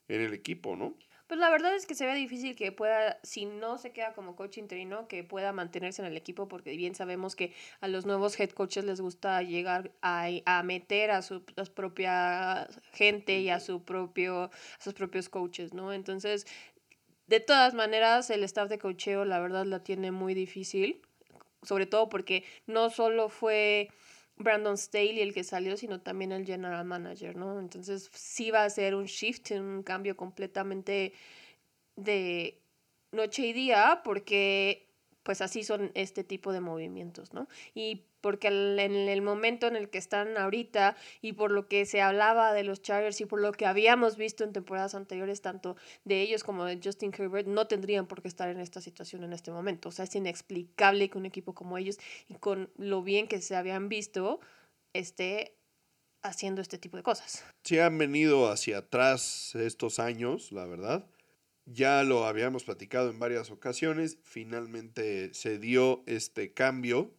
en 0.08 0.20
el 0.20 0.34
equipo, 0.34 0.74
¿no? 0.74 0.98
Pues 1.26 1.40
la 1.40 1.48
verdad 1.48 1.74
es 1.74 1.86
que 1.86 1.94
se 1.94 2.04
ve 2.04 2.14
difícil 2.14 2.54
que 2.54 2.70
pueda, 2.70 3.18
si 3.22 3.46
no 3.46 3.78
se 3.78 3.92
queda 3.92 4.12
como 4.12 4.36
coach 4.36 4.58
interino, 4.58 5.08
que 5.08 5.24
pueda 5.24 5.52
mantenerse 5.52 6.02
en 6.02 6.06
el 6.06 6.16
equipo, 6.18 6.48
porque 6.48 6.76
bien 6.76 6.94
sabemos 6.94 7.34
que 7.34 7.54
a 7.80 7.88
los 7.88 8.04
nuevos 8.04 8.38
head 8.38 8.50
coaches 8.50 8.84
les 8.84 9.00
gusta 9.00 9.42
llegar 9.42 9.90
a, 10.02 10.28
a 10.44 10.62
meter 10.62 11.10
a 11.10 11.22
su 11.22 11.42
propia 11.74 12.68
gente 12.92 13.40
y 13.40 13.48
a, 13.48 13.58
su 13.58 13.82
propio, 13.84 14.44
a 14.44 14.50
sus 14.82 14.92
propios 14.92 15.30
coaches, 15.30 15.72
¿no? 15.72 15.94
Entonces, 15.94 16.46
de 17.26 17.40
todas 17.40 17.72
maneras, 17.72 18.28
el 18.28 18.44
staff 18.44 18.68
de 18.68 18.78
cocheo, 18.78 19.24
la 19.24 19.40
verdad, 19.40 19.64
la 19.64 19.82
tiene 19.82 20.10
muy 20.10 20.34
difícil, 20.34 21.00
sobre 21.62 21.86
todo 21.86 22.10
porque 22.10 22.44
no 22.66 22.90
solo 22.90 23.30
fue 23.30 23.88
Brandon 24.36 24.76
Staley 24.76 25.20
el 25.20 25.32
que 25.32 25.44
salió, 25.44 25.76
sino 25.76 26.00
también 26.00 26.32
el 26.32 26.44
general 26.44 26.84
manager, 26.84 27.36
¿no? 27.36 27.58
Entonces 27.60 28.10
sí 28.12 28.50
va 28.50 28.64
a 28.64 28.70
ser 28.70 28.94
un 28.94 29.04
shift, 29.04 29.52
un 29.52 29.82
cambio 29.82 30.16
completamente 30.16 31.12
de 31.96 32.60
noche 33.12 33.46
y 33.46 33.52
día, 33.52 34.00
porque 34.04 34.83
pues 35.24 35.40
así 35.40 35.64
son 35.64 35.90
este 35.94 36.22
tipo 36.22 36.52
de 36.52 36.60
movimientos, 36.60 37.32
¿no? 37.32 37.48
Y 37.74 38.04
porque 38.20 38.48
en 38.48 38.78
el 38.78 39.22
momento 39.22 39.66
en 39.66 39.74
el 39.74 39.90
que 39.90 39.98
están 39.98 40.38
ahorita 40.38 40.96
y 41.20 41.32
por 41.32 41.50
lo 41.50 41.66
que 41.66 41.84
se 41.84 42.00
hablaba 42.00 42.52
de 42.52 42.62
los 42.62 42.80
Chargers 42.80 43.20
y 43.20 43.26
por 43.26 43.40
lo 43.40 43.52
que 43.52 43.66
habíamos 43.66 44.16
visto 44.16 44.44
en 44.44 44.52
temporadas 44.52 44.94
anteriores, 44.94 45.42
tanto 45.42 45.76
de 46.04 46.20
ellos 46.20 46.44
como 46.44 46.64
de 46.64 46.78
Justin 46.82 47.12
Herbert, 47.16 47.48
no 47.48 47.66
tendrían 47.66 48.06
por 48.06 48.22
qué 48.22 48.28
estar 48.28 48.48
en 48.48 48.60
esta 48.60 48.80
situación 48.80 49.24
en 49.24 49.32
este 49.32 49.50
momento. 49.50 49.88
O 49.88 49.92
sea, 49.92 50.04
es 50.04 50.14
inexplicable 50.14 51.10
que 51.10 51.18
un 51.18 51.26
equipo 51.26 51.54
como 51.54 51.76
ellos 51.76 51.98
y 52.28 52.34
con 52.34 52.70
lo 52.76 53.02
bien 53.02 53.26
que 53.26 53.40
se 53.40 53.56
habían 53.56 53.88
visto 53.88 54.40
esté 54.92 55.56
haciendo 56.22 56.62
este 56.62 56.78
tipo 56.78 56.96
de 56.96 57.02
cosas. 57.02 57.44
Sí 57.64 57.78
han 57.78 57.98
venido 57.98 58.50
hacia 58.50 58.78
atrás 58.78 59.54
estos 59.54 59.98
años, 59.98 60.52
la 60.52 60.64
verdad. 60.64 61.04
Ya 61.66 62.02
lo 62.02 62.26
habíamos 62.26 62.64
platicado 62.64 63.10
en 63.10 63.18
varias 63.18 63.50
ocasiones, 63.50 64.18
finalmente 64.22 65.32
se 65.32 65.58
dio 65.58 66.02
este 66.06 66.52
cambio 66.52 67.14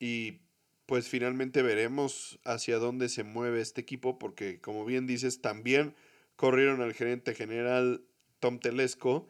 y 0.00 0.40
pues 0.86 1.08
finalmente 1.08 1.62
veremos 1.62 2.40
hacia 2.44 2.78
dónde 2.78 3.08
se 3.08 3.22
mueve 3.22 3.60
este 3.60 3.80
equipo 3.80 4.18
porque 4.18 4.60
como 4.60 4.84
bien 4.84 5.06
dices 5.06 5.40
también 5.40 5.94
corrieron 6.34 6.80
al 6.80 6.94
gerente 6.94 7.34
general 7.34 8.04
Tom 8.40 8.58
Telesco 8.58 9.28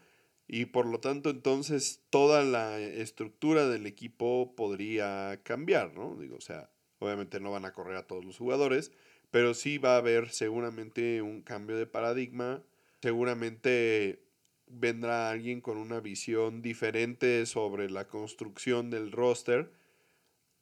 y 0.49 0.67
por 0.67 0.87
lo 0.87 1.01
tanto 1.01 1.31
entonces 1.31 2.03
toda 2.11 2.43
la 2.43 2.79
estructura 2.79 3.69
del 3.69 3.87
equipo 3.87 4.55
podría 4.57 5.41
cambiar, 5.43 5.93
¿no? 5.95 6.17
Digo, 6.17 6.37
o 6.37 6.41
sea, 6.41 6.71
obviamente 6.99 7.41
no 7.41 7.51
van 7.51 7.65
a 7.65 7.73
correr 7.73 7.97
a 7.97 8.07
todos 8.07 8.25
los 8.25 8.39
jugadores, 8.39 8.93
pero 9.31 9.55
sí 9.55 9.79
va 9.79 9.95
a 9.95 9.99
haber 9.99 10.31
seguramente 10.31 11.21
un 11.21 11.43
cambio 11.43 11.77
de 11.77 11.87
paradigma, 11.87 12.63
seguramente 13.03 14.26
vendrá 14.67 15.31
alguien 15.31 15.61
con 15.61 15.79
una 15.79 16.01
visión 16.01 16.63
diferente 16.63 17.47
sobre 17.47 17.91
la 17.91 18.07
construcción 18.09 18.91
del 18.91 19.13
roster. 19.13 19.73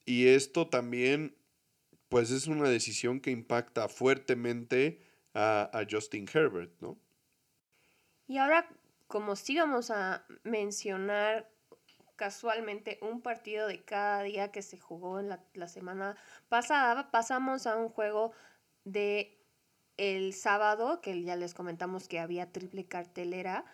Y 0.04 0.28
esto 0.28 0.68
también, 0.68 1.36
pues 2.08 2.30
es 2.30 2.46
una 2.46 2.68
decisión 2.68 3.20
que 3.20 3.30
impacta 3.30 3.88
fuertemente 3.88 5.00
a, 5.34 5.84
Justin 5.90 6.28
Herbert, 6.32 6.72
¿no? 6.80 6.98
Y 8.26 8.38
ahora, 8.38 8.68
como 9.06 9.36
sí 9.36 9.56
vamos 9.56 9.90
a 9.90 10.24
mencionar 10.44 11.50
casualmente 12.16 12.98
un 13.02 13.20
partido 13.20 13.66
de 13.66 13.84
cada 13.84 14.22
día 14.22 14.52
que 14.52 14.62
se 14.62 14.78
jugó 14.78 15.18
en 15.18 15.28
la, 15.28 15.44
la 15.54 15.66
semana 15.66 16.16
pasada, 16.48 17.10
pasamos 17.10 17.66
a 17.66 17.76
un 17.76 17.88
juego 17.88 18.32
de 18.84 19.40
el 19.96 20.32
sábado, 20.32 21.00
que 21.00 21.22
ya 21.22 21.36
les 21.36 21.54
comentamos 21.54 22.08
que 22.08 22.18
había 22.18 22.50
triple 22.52 22.86
cartelera, 22.86 23.64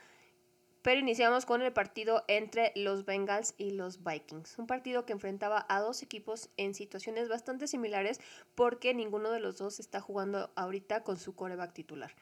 pero 0.82 1.00
iniciamos 1.00 1.46
con 1.46 1.62
el 1.62 1.72
partido 1.72 2.24
entre 2.28 2.72
los 2.74 3.04
Bengals 3.04 3.54
y 3.58 3.72
los 3.72 4.02
Vikings. 4.02 4.58
Un 4.58 4.66
partido 4.66 5.04
que 5.04 5.12
enfrentaba 5.12 5.66
a 5.68 5.80
dos 5.80 6.02
equipos 6.02 6.50
en 6.56 6.74
situaciones 6.74 7.28
bastante 7.28 7.66
similares 7.66 8.20
porque 8.54 8.94
ninguno 8.94 9.30
de 9.30 9.40
los 9.40 9.58
dos 9.58 9.80
está 9.80 10.00
jugando 10.00 10.50
ahorita 10.56 11.02
con 11.02 11.18
su 11.18 11.34
coreback 11.34 11.72
titular. 11.72 12.14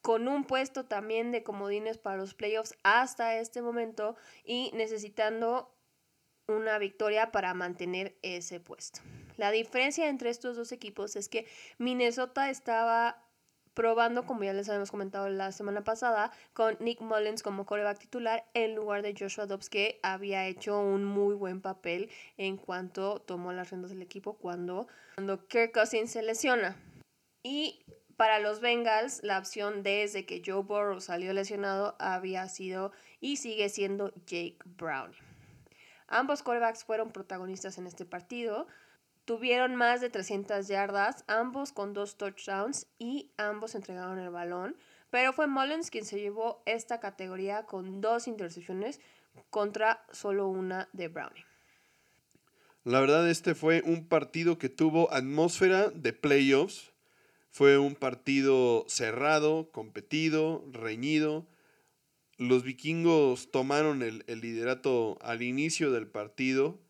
Con 0.00 0.28
un 0.28 0.44
puesto 0.44 0.86
también 0.86 1.32
de 1.32 1.42
comodines 1.42 1.98
para 1.98 2.16
los 2.16 2.34
playoffs 2.34 2.74
hasta 2.82 3.36
este 3.36 3.60
momento 3.60 4.16
y 4.44 4.70
necesitando 4.74 5.74
una 6.46 6.78
victoria 6.78 7.30
para 7.30 7.52
mantener 7.52 8.16
ese 8.22 8.60
puesto. 8.60 9.00
La 9.36 9.50
diferencia 9.50 10.08
entre 10.08 10.30
estos 10.30 10.56
dos 10.56 10.72
equipos 10.72 11.14
es 11.14 11.28
que 11.28 11.46
Minnesota 11.78 12.48
estaba 12.48 13.27
probando, 13.78 14.26
como 14.26 14.42
ya 14.42 14.52
les 14.52 14.68
habíamos 14.68 14.90
comentado 14.90 15.28
la 15.28 15.52
semana 15.52 15.84
pasada, 15.84 16.32
con 16.52 16.76
Nick 16.80 17.00
Mullins 17.00 17.44
como 17.44 17.64
coreback 17.64 18.00
titular 18.00 18.44
en 18.52 18.74
lugar 18.74 19.02
de 19.02 19.14
Joshua 19.16 19.46
Dobbs, 19.46 19.70
que 19.70 20.00
había 20.02 20.48
hecho 20.48 20.80
un 20.80 21.04
muy 21.04 21.36
buen 21.36 21.60
papel 21.60 22.10
en 22.38 22.56
cuanto 22.56 23.20
tomó 23.20 23.52
las 23.52 23.70
riendas 23.70 23.92
del 23.92 24.02
equipo 24.02 24.32
cuando, 24.36 24.88
cuando 25.14 25.46
Kirk 25.46 25.70
Cousins 25.70 26.10
se 26.10 26.22
lesiona. 26.22 26.76
Y 27.44 27.84
para 28.16 28.40
los 28.40 28.60
Bengals, 28.60 29.22
la 29.22 29.38
opción 29.38 29.84
desde 29.84 30.26
que 30.26 30.42
Joe 30.44 30.64
Burrow 30.64 31.00
salió 31.00 31.32
lesionado 31.32 31.94
había 32.00 32.48
sido 32.48 32.90
y 33.20 33.36
sigue 33.36 33.68
siendo 33.68 34.12
Jake 34.26 34.58
Brown. 34.64 35.12
Ambos 36.08 36.42
corebacks 36.42 36.82
fueron 36.82 37.12
protagonistas 37.12 37.78
en 37.78 37.86
este 37.86 38.04
partido. 38.04 38.66
Tuvieron 39.28 39.76
más 39.76 40.00
de 40.00 40.08
300 40.08 40.68
yardas, 40.68 41.22
ambos 41.26 41.72
con 41.72 41.92
dos 41.92 42.16
touchdowns 42.16 42.86
y 42.98 43.30
ambos 43.36 43.74
entregaron 43.74 44.18
el 44.18 44.30
balón, 44.30 44.74
pero 45.10 45.34
fue 45.34 45.46
Mullins 45.46 45.90
quien 45.90 46.06
se 46.06 46.18
llevó 46.18 46.62
esta 46.64 46.98
categoría 46.98 47.66
con 47.66 48.00
dos 48.00 48.26
intercepciones 48.26 49.02
contra 49.50 50.02
solo 50.12 50.48
una 50.48 50.88
de 50.94 51.08
Browning. 51.08 51.44
La 52.84 53.00
verdad 53.00 53.28
este 53.28 53.54
fue 53.54 53.82
un 53.84 54.08
partido 54.08 54.56
que 54.56 54.70
tuvo 54.70 55.12
atmósfera 55.12 55.90
de 55.90 56.14
playoffs. 56.14 56.94
Fue 57.50 57.76
un 57.76 57.96
partido 57.96 58.86
cerrado, 58.88 59.70
competido, 59.72 60.64
reñido. 60.72 61.46
Los 62.38 62.62
vikingos 62.62 63.50
tomaron 63.50 64.00
el, 64.02 64.24
el 64.26 64.40
liderato 64.40 65.18
al 65.20 65.42
inicio 65.42 65.92
del 65.92 66.08
partido 66.08 66.80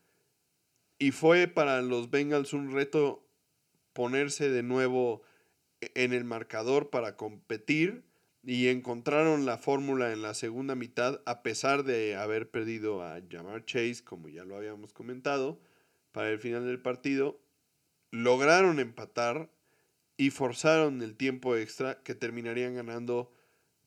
y 0.98 1.12
fue 1.12 1.46
para 1.46 1.80
los 1.82 2.10
Bengals 2.10 2.52
un 2.52 2.72
reto 2.72 3.24
ponerse 3.92 4.50
de 4.50 4.62
nuevo 4.62 5.22
en 5.80 6.12
el 6.12 6.24
marcador 6.24 6.90
para 6.90 7.16
competir 7.16 8.04
y 8.44 8.68
encontraron 8.68 9.46
la 9.46 9.58
fórmula 9.58 10.12
en 10.12 10.22
la 10.22 10.34
segunda 10.34 10.74
mitad 10.74 11.20
a 11.26 11.42
pesar 11.42 11.84
de 11.84 12.16
haber 12.16 12.50
perdido 12.50 13.02
a 13.02 13.20
Jamar 13.30 13.64
Chase, 13.64 14.02
como 14.04 14.28
ya 14.28 14.44
lo 14.44 14.56
habíamos 14.56 14.92
comentado, 14.92 15.60
para 16.12 16.30
el 16.30 16.38
final 16.38 16.64
del 16.64 16.80
partido. 16.80 17.40
Lograron 18.10 18.80
empatar 18.80 19.50
y 20.16 20.30
forzaron 20.30 21.02
el 21.02 21.16
tiempo 21.16 21.56
extra 21.56 22.02
que 22.02 22.14
terminarían 22.14 22.74
ganando 22.74 23.30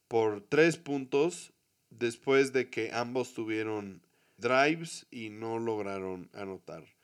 por 0.08 0.42
tres 0.42 0.78
puntos 0.78 1.54
después 1.90 2.54
de 2.54 2.70
que 2.70 2.92
ambos 2.94 3.34
tuvieron 3.34 4.06
drives 4.38 5.08
y 5.12 5.30
no 5.30 5.60
lograron 5.60 6.30
anotar 6.34 7.01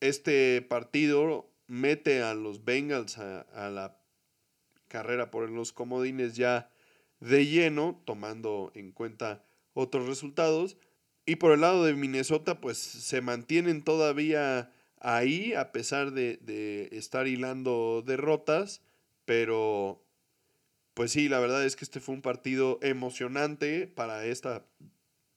este 0.00 0.62
partido 0.62 1.50
mete 1.66 2.22
a 2.22 2.34
los 2.34 2.64
Bengals 2.64 3.18
a, 3.18 3.70
la 3.70 3.96
carrera 4.88 5.30
por 5.30 5.48
los 5.50 5.72
comodines 5.72 6.36
ya 6.36 6.70
de 7.20 7.46
lleno, 7.46 8.00
tomando 8.04 8.70
en 8.74 8.92
cuenta 8.92 9.44
otros 9.72 10.06
resultados. 10.06 10.76
Y 11.26 11.36
por 11.36 11.52
el 11.52 11.62
lado 11.62 11.84
de 11.84 11.94
Minnesota, 11.94 12.60
pues 12.60 12.78
se 12.78 13.20
mantienen 13.22 13.82
todavía 13.82 14.70
ahí, 15.00 15.54
a 15.54 15.72
pesar 15.72 16.12
de, 16.12 16.36
de, 16.42 16.90
estar 16.92 17.26
hilando 17.26 18.02
derrotas. 18.06 18.82
Pero, 19.24 20.04
pues 20.92 21.12
sí, 21.12 21.28
la 21.28 21.40
verdad 21.40 21.64
es 21.64 21.76
que 21.76 21.84
este 21.84 22.00
fue 22.00 22.14
un 22.14 22.22
partido 22.22 22.78
emocionante 22.82 23.86
para 23.86 24.26
esta 24.26 24.66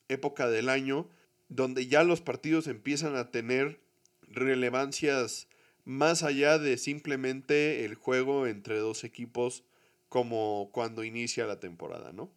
época 0.09 0.49
del 0.49 0.67
año, 0.67 1.09
donde 1.47 1.87
ya 1.87 2.03
los 2.03 2.19
partidos 2.19 2.67
empiezan 2.67 3.15
a 3.15 3.31
tener 3.31 3.79
relevancias 4.27 5.48
más 5.86 6.24
allá 6.24 6.60
de 6.60 6.77
simplemente 6.77 7.86
el 7.86 7.96
juego 7.96 8.46
entre 8.46 8.77
dos 8.77 9.03
equipos 9.03 9.63
como 10.10 10.69
cuando 10.72 11.03
inicia 11.03 11.46
la 11.46 11.60
temporada, 11.60 12.12
¿no? 12.12 12.29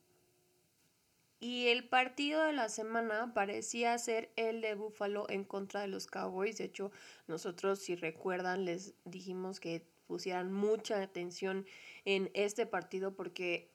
Y 1.41 1.69
el 1.69 1.89
partido 1.89 2.45
de 2.45 2.53
la 2.53 2.69
semana 2.69 3.33
parecía 3.33 3.97
ser 3.97 4.31
el 4.37 4.61
de 4.61 4.75
Buffalo 4.75 5.27
en 5.31 5.45
contra 5.45 5.81
de 5.81 5.89
los 5.89 6.07
Cowboys. 6.07 6.59
De 6.59 6.65
hecho, 6.65 6.93
nosotros, 7.29 7.79
si 7.79 7.97
recuerdan, 7.97 8.67
les 8.67 8.95
dijimos 9.05 9.59
que 9.59 9.87
pusieran 10.07 10.53
mucha 10.53 11.01
atención 11.01 11.67
en 12.05 12.31
este 12.35 12.67
partido 12.67 13.15
porque 13.15 13.71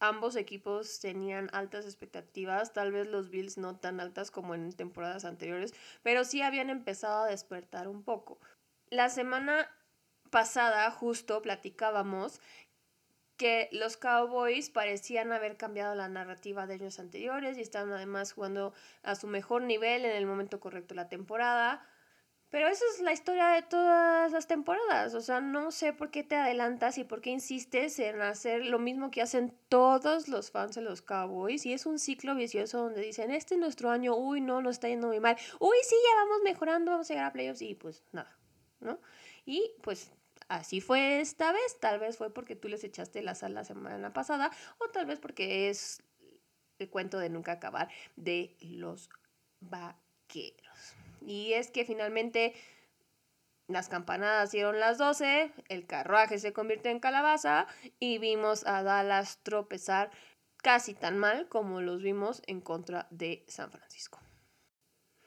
ambos 0.00 0.36
equipos 0.36 1.00
tenían 1.00 1.50
altas 1.52 1.84
expectativas, 1.84 2.72
tal 2.72 2.92
vez 2.92 3.06
los 3.06 3.30
Bills 3.30 3.58
no 3.58 3.76
tan 3.76 4.00
altas 4.00 4.30
como 4.30 4.54
en 4.54 4.72
temporadas 4.72 5.24
anteriores, 5.24 5.74
pero 6.02 6.24
sí 6.24 6.42
habían 6.42 6.70
empezado 6.70 7.24
a 7.24 7.28
despertar 7.28 7.88
un 7.88 8.02
poco. 8.02 8.38
La 8.88 9.08
semana 9.08 9.68
pasada 10.30 10.90
justo 10.90 11.42
platicábamos 11.42 12.40
que 13.36 13.68
los 13.72 13.96
Cowboys 13.96 14.68
parecían 14.68 15.32
haber 15.32 15.56
cambiado 15.56 15.94
la 15.94 16.08
narrativa 16.08 16.66
de 16.66 16.74
años 16.74 16.98
anteriores 16.98 17.56
y 17.56 17.60
estaban 17.60 17.92
además 17.92 18.32
jugando 18.32 18.74
a 19.02 19.14
su 19.14 19.28
mejor 19.28 19.62
nivel 19.62 20.04
en 20.04 20.16
el 20.16 20.26
momento 20.26 20.58
correcto 20.58 20.94
de 20.94 21.02
la 21.02 21.08
temporada. 21.08 21.87
Pero 22.50 22.66
esa 22.66 22.84
es 22.94 23.00
la 23.00 23.12
historia 23.12 23.48
de 23.48 23.62
todas 23.62 24.32
las 24.32 24.46
temporadas. 24.46 25.14
O 25.14 25.20
sea, 25.20 25.40
no 25.40 25.70
sé 25.70 25.92
por 25.92 26.10
qué 26.10 26.24
te 26.24 26.34
adelantas 26.34 26.96
y 26.96 27.04
por 27.04 27.20
qué 27.20 27.30
insistes 27.30 27.98
en 27.98 28.22
hacer 28.22 28.64
lo 28.64 28.78
mismo 28.78 29.10
que 29.10 29.20
hacen 29.20 29.54
todos 29.68 30.28
los 30.28 30.50
fans 30.50 30.74
de 30.74 30.80
los 30.80 31.02
Cowboys. 31.02 31.66
Y 31.66 31.74
es 31.74 31.84
un 31.84 31.98
ciclo 31.98 32.34
vicioso 32.34 32.78
donde 32.78 33.02
dicen, 33.02 33.30
este 33.30 33.54
es 33.54 33.60
nuestro 33.60 33.90
año, 33.90 34.16
uy, 34.16 34.40
no, 34.40 34.62
nos 34.62 34.76
está 34.76 34.88
yendo 34.88 35.08
muy 35.08 35.20
mal. 35.20 35.36
Uy, 35.60 35.76
sí, 35.82 35.94
ya 35.94 36.24
vamos 36.24 36.38
mejorando, 36.42 36.90
vamos 36.92 37.10
a 37.10 37.12
llegar 37.12 37.26
a 37.26 37.32
playoffs 37.32 37.60
y 37.60 37.74
pues 37.74 38.02
nada, 38.12 38.34
¿no? 38.80 38.98
Y 39.44 39.72
pues 39.82 40.10
así 40.48 40.80
fue 40.80 41.20
esta 41.20 41.52
vez. 41.52 41.78
Tal 41.80 41.98
vez 41.98 42.16
fue 42.16 42.32
porque 42.32 42.56
tú 42.56 42.68
les 42.68 42.82
echaste 42.82 43.20
la 43.20 43.34
sal 43.34 43.52
la 43.52 43.64
semana 43.64 44.14
pasada 44.14 44.50
o 44.78 44.88
tal 44.88 45.04
vez 45.04 45.20
porque 45.20 45.68
es 45.68 46.02
el 46.78 46.88
cuento 46.88 47.18
de 47.18 47.28
nunca 47.28 47.52
acabar 47.52 47.90
de 48.16 48.56
los 48.60 49.10
vaqueros. 49.60 50.67
Y 51.28 51.52
es 51.52 51.70
que 51.70 51.84
finalmente 51.84 52.54
las 53.66 53.90
campanadas 53.90 54.50
dieron 54.50 54.80
las 54.80 54.96
12, 54.96 55.52
el 55.68 55.86
carruaje 55.86 56.38
se 56.38 56.54
convirtió 56.54 56.90
en 56.90 57.00
calabaza 57.00 57.66
y 58.00 58.16
vimos 58.16 58.66
a 58.66 58.82
Dallas 58.82 59.38
tropezar 59.42 60.10
casi 60.62 60.94
tan 60.94 61.18
mal 61.18 61.46
como 61.50 61.82
los 61.82 62.02
vimos 62.02 62.40
en 62.46 62.62
contra 62.62 63.08
de 63.10 63.44
San 63.46 63.70
Francisco. 63.70 64.18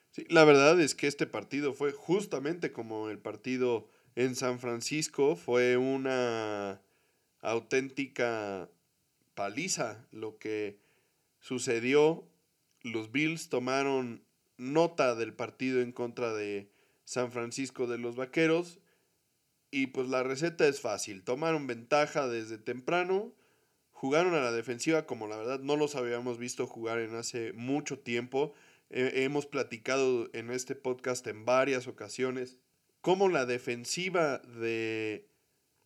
Sí, 0.10 0.26
la 0.28 0.44
verdad 0.44 0.82
es 0.82 0.96
que 0.96 1.06
este 1.06 1.28
partido 1.28 1.76
fue 1.76 1.92
justamente 1.92 2.72
como 2.72 3.12
el 3.12 3.20
partido 3.20 3.88
en 4.16 4.36
San 4.36 4.60
Francisco 4.60 5.36
fue 5.36 5.78
una 5.78 6.82
auténtica 7.42 8.72
paliza 9.36 10.08
lo 10.10 10.40
que 10.40 10.80
sucedió. 11.40 12.28
Los 12.82 13.12
Bills 13.12 13.50
tomaron 13.50 14.26
nota 14.62 15.16
del 15.16 15.34
partido 15.34 15.82
en 15.82 15.92
contra 15.92 16.34
de 16.34 16.70
San 17.04 17.32
Francisco 17.32 17.88
de 17.88 17.98
los 17.98 18.16
Vaqueros 18.16 18.80
y 19.72 19.88
pues 19.88 20.08
la 20.08 20.24
receta 20.24 20.68
es 20.68 20.82
fácil. 20.82 21.24
Tomaron 21.24 21.66
ventaja 21.66 22.28
desde 22.28 22.58
temprano, 22.58 23.34
jugaron 23.92 24.36
a 24.36 24.42
la 24.42 24.52
defensiva 24.52 25.06
como 25.06 25.28
la 25.28 25.38
verdad 25.38 25.60
no 25.60 25.76
los 25.78 25.96
habíamos 25.96 26.38
visto 26.38 26.68
jugar 26.68 27.00
en 27.00 27.16
hace 27.16 27.54
mucho 27.54 28.00
tiempo. 28.00 28.54
hemos 28.90 29.46
platicado 29.46 30.30
en 30.34 30.52
este 30.52 30.76
podcast 30.76 31.26
en 31.28 31.46
varias 31.46 31.88
ocasiones 31.88 32.58
cómo 33.00 33.30
la 33.30 33.46
defensiva 33.46 34.40
de 34.40 35.28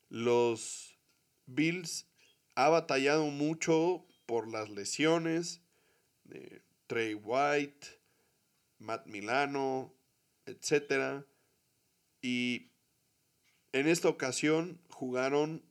los 0.10 0.98
Bills 1.46 2.08
ha 2.56 2.70
batallado 2.70 3.28
mucho 3.28 4.06
por 4.26 4.48
las 4.48 4.70
lesiones 4.70 5.62
de 6.24 6.62
Trey 6.88 7.14
White, 7.14 7.88
Matt 8.86 9.08
Milano, 9.08 9.94
etc. 10.46 11.26
Y 12.22 12.70
en 13.74 13.88
esta 13.88 14.08
ocasión 14.08 14.80
jugaron 14.90 15.64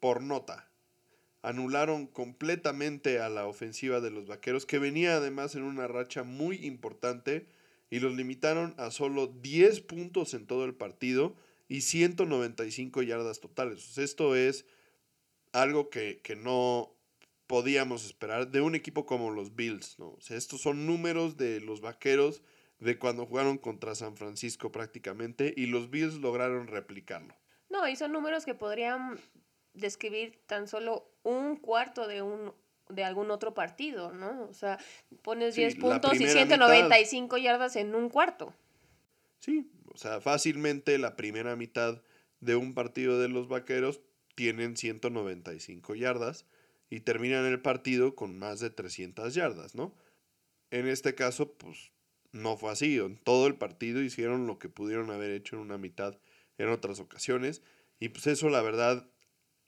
por 0.00 0.22
nota. 0.22 0.70
Anularon 1.42 2.06
completamente 2.06 3.20
a 3.20 3.28
la 3.28 3.46
ofensiva 3.46 4.00
de 4.00 4.10
los 4.10 4.26
Vaqueros, 4.26 4.64
que 4.64 4.78
venía 4.78 5.16
además 5.16 5.54
en 5.54 5.62
una 5.62 5.86
racha 5.86 6.22
muy 6.22 6.64
importante 6.64 7.46
y 7.90 8.00
los 8.00 8.14
limitaron 8.14 8.74
a 8.78 8.90
solo 8.90 9.26
10 9.26 9.82
puntos 9.82 10.32
en 10.32 10.46
todo 10.46 10.64
el 10.64 10.74
partido 10.74 11.36
y 11.68 11.82
195 11.82 13.02
yardas 13.02 13.40
totales. 13.40 13.98
esto 13.98 14.34
es 14.34 14.64
algo 15.52 15.90
que, 15.90 16.20
no 16.36 16.93
podíamos 17.46 18.04
esperar 18.04 18.50
de 18.50 18.60
un 18.60 18.74
equipo 18.74 19.06
como 19.06 19.30
los 19.30 19.54
Bills. 19.54 19.98
¿no? 19.98 20.16
estos 20.28 20.60
son 20.60 20.86
números 20.86 21.36
de 21.36 21.60
los 21.60 21.80
Vaqueros 21.80 22.42
de 22.80 22.98
cuando 22.98 23.26
jugaron 23.26 23.58
contra 23.58 23.94
San 23.94 24.16
Francisco 24.16 24.72
prácticamente 24.72 25.54
y 25.56 25.66
los 25.66 25.90
Bills 25.90 26.14
lograron 26.14 26.66
replicarlo. 26.66 27.34
No, 27.70 27.88
y 27.88 27.96
son 27.96 28.12
números 28.12 28.44
que 28.44 28.54
podrían 28.54 29.18
describir 29.72 30.38
tan 30.46 30.68
solo 30.68 31.10
un 31.22 31.56
cuarto 31.56 32.06
de 32.06 32.22
un 32.22 32.52
de 32.88 33.02
algún 33.02 33.30
otro 33.30 33.54
partido, 33.54 34.12
¿no? 34.12 34.42
O 34.42 34.52
sea, 34.52 34.78
pones 35.22 35.54
10 35.54 35.76
puntos 35.76 36.20
y 36.20 36.28
195 36.28 37.38
yardas 37.38 37.76
en 37.76 37.94
un 37.94 38.10
cuarto. 38.10 38.54
Sí, 39.38 39.70
o 39.92 39.96
sea, 39.96 40.20
fácilmente 40.20 40.98
la 40.98 41.16
primera 41.16 41.56
mitad 41.56 42.02
de 42.40 42.56
un 42.56 42.74
partido 42.74 43.18
de 43.18 43.28
los 43.28 43.48
Vaqueros 43.48 44.00
tienen 44.34 44.76
195 44.76 45.94
yardas 45.94 46.46
y 46.90 47.00
terminan 47.00 47.44
el 47.46 47.60
partido 47.60 48.14
con 48.14 48.38
más 48.38 48.60
de 48.60 48.70
300 48.70 49.34
yardas, 49.34 49.74
¿no? 49.74 49.94
En 50.70 50.88
este 50.88 51.14
caso, 51.14 51.52
pues 51.52 51.92
no 52.32 52.56
fue 52.56 52.72
así. 52.72 52.98
En 52.98 53.16
todo 53.16 53.46
el 53.46 53.56
partido 53.56 54.02
hicieron 54.02 54.46
lo 54.46 54.58
que 54.58 54.68
pudieron 54.68 55.10
haber 55.10 55.30
hecho 55.30 55.56
en 55.56 55.62
una 55.62 55.78
mitad 55.78 56.18
en 56.58 56.68
otras 56.68 57.00
ocasiones. 57.00 57.62
Y 58.00 58.10
pues 58.10 58.26
eso, 58.26 58.48
la 58.48 58.62
verdad, 58.62 59.08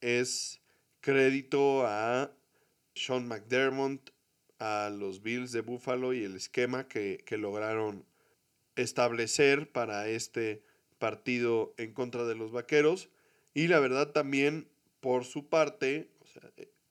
es 0.00 0.60
crédito 1.00 1.86
a 1.86 2.32
sean 2.94 3.28
McDermott 3.28 4.10
a 4.58 4.90
los 4.90 5.22
Bills 5.22 5.52
de 5.52 5.60
Buffalo 5.60 6.12
y 6.12 6.24
el 6.24 6.34
esquema 6.34 6.88
que, 6.88 7.22
lograron 7.30 8.04
establecer 8.74 9.70
para 9.70 10.08
este 10.08 10.62
partido 10.98 11.74
en 11.76 11.92
contra 11.92 12.24
de 12.24 12.34
los 12.34 12.52
Vaqueros. 12.52 13.10
Y 13.54 13.68
la 13.68 13.80
verdad 13.80 14.12
también, 14.12 14.68
por 15.00 15.24
su 15.24 15.48
parte, 15.48 16.10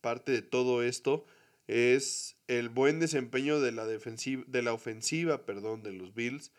parte 0.06 0.32
de 0.34 0.44
todo 0.44 0.84
esto 0.84 1.26
es 1.66 2.38
el 2.48 2.70
buen 2.70 3.00
desempeño 3.00 3.60
de 3.60 3.72
la, 3.72 3.88
defensiva, 3.88 4.44
de 4.46 4.62
la 4.62 4.72
ofensiva 4.72 5.48
perdón, 5.48 5.82
de 5.82 5.94
los 5.94 6.14
Bills, 6.14 6.52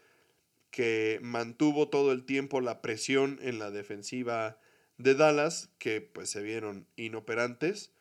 que 0.73 1.21
mantuvo 1.23 1.89
todo 1.89 2.11
el 2.11 2.25
tiempo 2.25 2.61
la 2.61 2.83
presión 2.83 3.39
en 3.41 3.61
la 3.61 3.71
defensiva 3.71 4.59
de 4.99 5.15
Dallas, 5.15 5.71
que 5.79 6.01
pues 6.01 6.29
se 6.29 6.43
vieron 6.43 6.89
inoperantes. 6.97 7.93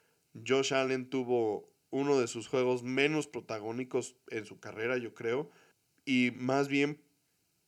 Josh 0.47 0.73
Allen 0.73 1.12
tuvo 1.12 1.71
uno 1.91 2.19
de 2.19 2.27
sus 2.27 2.47
juegos 2.47 2.81
menos 2.81 3.27
protagónicos 3.27 4.15
en 4.31 4.47
su 4.47 4.60
carrera, 4.60 4.97
yo 4.97 5.13
creo, 5.13 5.51
y 6.05 6.31
más 6.36 6.69
bien 6.69 6.99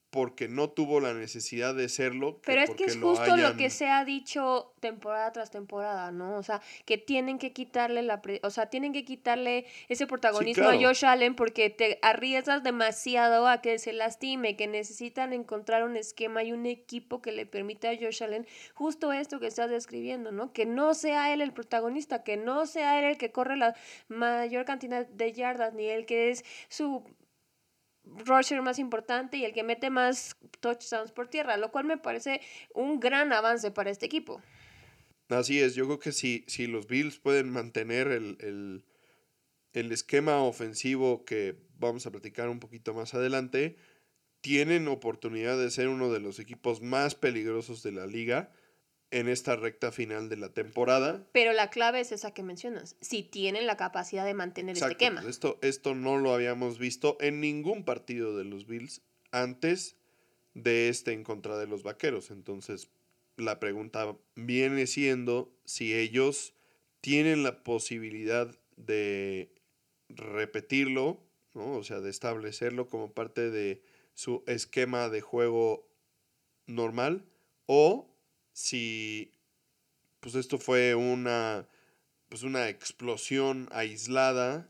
porque 0.09 0.47
no 0.47 0.69
tuvo 0.69 1.01
la 1.01 1.13
necesidad 1.13 1.75
de 1.75 1.89
serlo. 1.89 2.39
Pero 2.45 2.61
es 2.61 2.69
que 2.71 2.85
es 2.85 2.97
justo 2.97 3.35
lo, 3.35 3.57
que 3.57 3.69
se 3.69 3.87
ha 3.87 4.05
dicho 4.05 4.73
temporada 4.79 5.33
tras 5.33 5.51
temporada, 5.51 6.11
¿no? 6.11 6.37
O 6.37 6.43
sea, 6.43 6.61
que 6.85 6.97
tienen 6.97 7.39
que 7.39 7.51
quitarle 7.51 8.01
la, 8.01 8.21
o 8.43 8.49
sea, 8.49 8.67
tienen 8.67 8.93
que 8.93 9.03
quitarle 9.03 9.65
ese 9.89 10.07
protagonismo 10.07 10.69
a 10.69 10.77
Josh 10.77 11.05
Allen 11.05 11.35
porque 11.35 11.69
te 11.69 11.99
arriesgas 12.01 12.63
demasiado 12.63 13.47
a 13.47 13.61
que 13.61 13.79
se 13.79 13.91
lastime, 13.91 14.55
que 14.55 14.67
necesitan 14.67 15.33
encontrar 15.33 15.83
un 15.83 15.97
esquema 15.97 16.43
y 16.43 16.53
un 16.53 16.65
equipo 16.65 17.21
que 17.21 17.33
le 17.33 17.45
permita 17.45 17.89
a 17.89 17.97
Josh 17.97 18.23
Allen 18.23 18.47
justo 18.73 19.11
esto 19.11 19.39
que 19.39 19.47
estás 19.47 19.69
describiendo, 19.69 20.31
¿no? 20.31 20.53
Que 20.53 20.65
no 20.65 20.93
sea 20.93 21.33
él 21.33 21.41
el 21.41 21.51
protagonista, 21.51 22.23
que 22.23 22.37
no 22.37 22.65
sea 22.65 22.99
él 22.99 23.05
el 23.05 23.17
que 23.17 23.31
corre 23.31 23.57
la 23.57 23.75
mayor 24.07 24.63
cantidad 24.65 25.05
de 25.05 25.33
yardas, 25.33 25.73
ni 25.73 25.85
el 25.85 26.05
que 26.05 26.29
es 26.29 26.45
su 26.69 27.03
rusher 28.25 28.61
más 28.61 28.79
importante 28.79 29.37
y 29.37 29.45
el 29.45 29.53
que 29.53 29.63
mete 29.63 29.89
más 29.89 30.35
touchdowns 30.59 31.11
por 31.11 31.27
tierra, 31.27 31.57
lo 31.57 31.71
cual 31.71 31.85
me 31.85 31.97
parece 31.97 32.41
un 32.73 32.99
gran 32.99 33.33
avance 33.33 33.71
para 33.71 33.89
este 33.89 34.05
equipo. 34.05 34.41
Así 35.29 35.59
es, 35.59 35.75
yo 35.75 35.85
creo 35.85 35.99
que 35.99 36.11
si, 36.11 36.45
si 36.47 36.67
los 36.67 36.87
Bills 36.87 37.19
pueden 37.19 37.49
mantener 37.49 38.07
el, 38.07 38.83
el 39.73 39.91
esquema 39.91 40.41
ofensivo 40.41 41.25
que 41.25 41.57
vamos 41.77 42.05
a 42.05 42.11
platicar 42.11 42.49
un 42.49 42.59
poquito 42.59 42.93
más 42.93 43.13
adelante, 43.13 43.77
tienen 44.41 44.87
oportunidad 44.87 45.57
de 45.57 45.69
ser 45.69 45.89
uno 45.89 46.11
de 46.11 46.19
los 46.19 46.39
equipos 46.39 46.81
más 46.81 47.15
peligrosos 47.15 47.83
de 47.83 47.91
la 47.91 48.07
liga 48.07 48.51
en 49.11 49.29
esta 49.29 49.55
recta 49.55 49.91
final 49.91 50.29
de 50.29 50.37
la 50.37 50.49
temporada. 50.49 51.25
Pero 51.31 51.53
la 51.53 51.69
clave 51.69 52.01
es 52.01 52.11
esa 52.11 52.33
que 52.33 52.43
mencionas, 52.43 52.97
si 53.01 53.23
tienen 53.23 53.65
la 53.65 53.77
capacidad 53.77 54.25
de 54.25 54.33
mantener 54.33 54.77
este 54.77 54.95
quema. 54.95 55.23
Esto, 55.27 55.59
esto 55.61 55.95
no 55.95 56.17
lo 56.17 56.33
habíamos 56.33 56.77
visto 56.77 57.17
en 57.21 57.39
ningún 57.39 57.85
partido 57.85 58.37
de 58.37 58.43
los 58.43 58.67
Bills 58.67 59.01
antes 59.31 59.95
de 60.53 60.89
este 60.89 61.13
en 61.13 61.23
contra 61.23 61.57
de 61.57 61.67
los 61.67 61.83
Vaqueros. 61.83 62.31
Entonces, 62.31 62.89
la 63.37 63.59
pregunta 63.59 64.17
viene 64.35 64.87
siendo 64.87 65.53
si 65.63 65.95
ellos 65.95 66.53
tienen 67.01 67.43
la 67.43 67.63
posibilidad 67.63 68.53
de 68.75 69.53
repetirlo, 70.09 71.23
¿no? 71.53 71.73
o 71.73 71.83
sea, 71.83 72.01
de 72.01 72.09
establecerlo 72.09 72.87
como 72.87 73.11
parte 73.13 73.49
de 73.51 73.83
su 74.13 74.43
esquema 74.47 75.09
de 75.09 75.21
juego 75.21 75.87
normal, 76.65 77.25
o 77.67 78.06
si 78.57 79.31
pues 80.19 80.33
esto 80.33 80.57
fue 80.57 80.95
una, 80.95 81.67
pues 82.27 82.41
una 82.41 82.69
explosión 82.69 83.69
aislada 83.71 84.67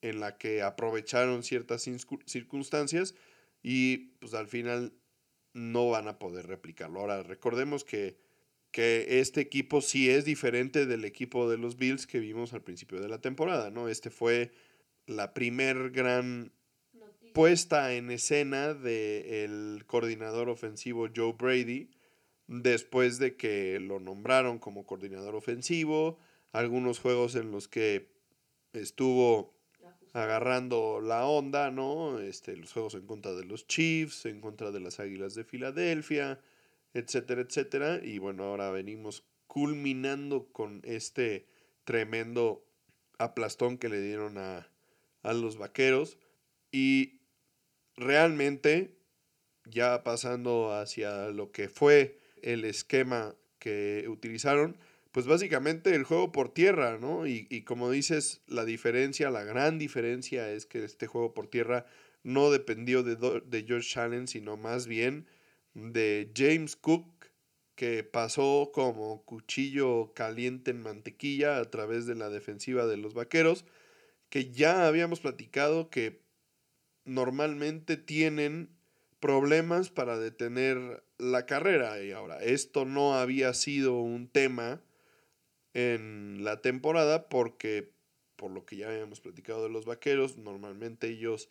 en 0.00 0.20
la 0.20 0.38
que 0.38 0.62
aprovecharon 0.62 1.42
ciertas 1.42 1.90
circunstancias 2.26 3.16
y 3.64 4.12
pues 4.20 4.32
al 4.34 4.46
final 4.46 4.92
no 5.54 5.90
van 5.90 6.06
a 6.06 6.20
poder 6.20 6.46
replicarlo. 6.46 7.00
Ahora, 7.00 7.24
recordemos 7.24 7.82
que, 7.82 8.16
que 8.70 9.18
este 9.18 9.40
equipo 9.40 9.80
sí 9.80 10.08
es 10.08 10.24
diferente 10.24 10.86
del 10.86 11.04
equipo 11.04 11.50
de 11.50 11.58
los 11.58 11.76
Bills 11.76 12.06
que 12.06 12.20
vimos 12.20 12.52
al 12.52 12.62
principio 12.62 13.00
de 13.00 13.08
la 13.08 13.20
temporada, 13.20 13.72
¿no? 13.72 13.88
Este 13.88 14.10
fue 14.10 14.52
la 15.06 15.34
primer 15.34 15.90
gran 15.90 16.52
puesta 17.34 17.92
en 17.92 18.12
escena 18.12 18.72
del 18.72 19.82
coordinador 19.88 20.48
ofensivo 20.48 21.08
Joe 21.14 21.32
Brady 21.36 21.90
después 22.46 23.18
de 23.18 23.36
que 23.36 23.80
lo 23.80 24.00
nombraron 24.00 24.58
como 24.58 24.86
coordinador 24.86 25.34
ofensivo, 25.34 26.18
algunos 26.52 27.00
juegos 27.00 27.34
en 27.34 27.50
los 27.50 27.68
que 27.68 28.08
estuvo 28.72 29.54
agarrando 30.12 31.00
la 31.02 31.26
onda, 31.26 31.70
¿no? 31.70 32.20
Este, 32.20 32.56
los 32.56 32.72
juegos 32.72 32.94
en 32.94 33.06
contra 33.06 33.34
de 33.34 33.44
los 33.44 33.66
Chiefs, 33.66 34.26
en 34.26 34.40
contra 34.40 34.70
de 34.70 34.80
las 34.80 34.98
Águilas 34.98 35.34
de 35.34 35.44
Filadelfia, 35.44 36.40
etcétera, 36.94 37.42
etcétera. 37.42 38.00
Y 38.02 38.18
bueno, 38.18 38.44
ahora 38.44 38.70
venimos 38.70 39.24
culminando 39.46 40.46
con 40.52 40.80
este 40.84 41.46
tremendo 41.84 42.64
aplastón 43.18 43.76
que 43.76 43.88
le 43.88 44.00
dieron 44.00 44.38
a, 44.38 44.70
a 45.22 45.32
los 45.34 45.58
Vaqueros. 45.58 46.18
Y 46.72 47.20
realmente, 47.96 48.96
ya 49.66 50.02
pasando 50.02 50.72
hacia 50.72 51.28
lo 51.28 51.52
que 51.52 51.68
fue 51.68 52.18
el 52.46 52.64
esquema 52.64 53.34
que 53.58 54.06
utilizaron, 54.08 54.76
pues 55.10 55.26
básicamente 55.26 55.94
el 55.94 56.04
juego 56.04 56.30
por 56.30 56.54
tierra, 56.54 56.98
¿no? 56.98 57.26
Y, 57.26 57.62
como 57.62 57.90
dices, 57.90 58.42
la 58.46 58.64
diferencia, 58.64 59.30
la 59.30 59.42
gran 59.42 59.78
diferencia 59.78 60.50
es 60.50 60.64
que 60.64 60.84
este 60.84 61.08
juego 61.08 61.34
por 61.34 61.48
tierra 61.48 61.86
no 62.22 62.50
dependió 62.50 63.02
de, 63.02 63.16
de 63.16 63.64
George 63.64 63.98
Allen, 63.98 64.28
sino 64.28 64.56
más 64.56 64.86
bien 64.86 65.26
de 65.74 66.30
James 66.36 66.76
Cook, 66.76 67.26
que 67.74 68.04
pasó 68.04 68.70
como 68.72 69.24
cuchillo 69.24 70.12
caliente 70.14 70.70
en 70.70 70.82
mantequilla 70.82 71.58
a 71.58 71.64
través 71.64 72.06
de 72.06 72.14
la 72.14 72.30
defensiva 72.30 72.86
de 72.86 72.96
los 72.96 73.12
Vaqueros, 73.12 73.64
que 74.30 74.52
ya 74.52 74.86
habíamos 74.86 75.20
platicado 75.20 75.90
que 75.90 76.22
normalmente 77.04 77.96
tienen 77.96 78.70
problemas 79.18 79.90
para 79.90 80.18
detener 80.18 81.02
la 81.18 81.46
carrera. 81.46 82.02
Y 82.02 82.12
ahora, 82.12 82.42
esto 82.42 82.84
no 82.84 83.14
había 83.14 83.54
sido 83.54 84.00
un 84.00 84.28
tema 84.28 84.82
en 85.74 86.44
la 86.44 86.62
temporada 86.62 87.28
porque, 87.28 87.92
por 88.36 88.50
lo 88.50 88.64
que 88.64 88.76
ya 88.76 88.88
habíamos 88.88 89.20
platicado 89.20 89.62
de 89.62 89.70
los 89.70 89.84
vaqueros, 89.84 90.38
normalmente 90.38 91.08
ellos, 91.08 91.50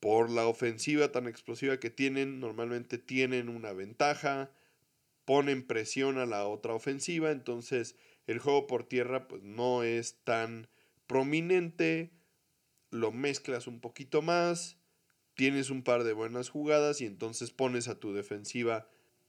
por 0.00 0.30
la 0.30 0.46
ofensiva 0.46 1.12
tan 1.12 1.26
explosiva 1.26 1.80
que 1.80 1.90
tienen, 1.90 2.40
normalmente 2.40 2.98
tienen 2.98 3.48
una 3.48 3.72
ventaja, 3.72 4.50
ponen 5.24 5.66
presión 5.66 6.18
a 6.18 6.26
la 6.26 6.46
otra 6.46 6.74
ofensiva, 6.74 7.30
entonces 7.30 7.96
el 8.26 8.38
juego 8.38 8.66
por 8.66 8.84
tierra 8.84 9.28
pues 9.28 9.42
no 9.42 9.82
es 9.82 10.18
tan 10.24 10.68
prominente, 11.06 12.10
lo 12.90 13.12
mezclas 13.12 13.66
un 13.66 13.80
poquito 13.80 14.20
más, 14.20 14.76
tienes 15.34 15.70
un 15.70 15.82
par 15.82 16.04
de 16.04 16.12
buenas 16.12 16.50
jugadas 16.50 17.00
y 17.00 17.06
entonces 17.06 17.50
pones 17.50 17.88
a 17.88 17.98
tu 17.98 18.12
defensiva 18.12 18.88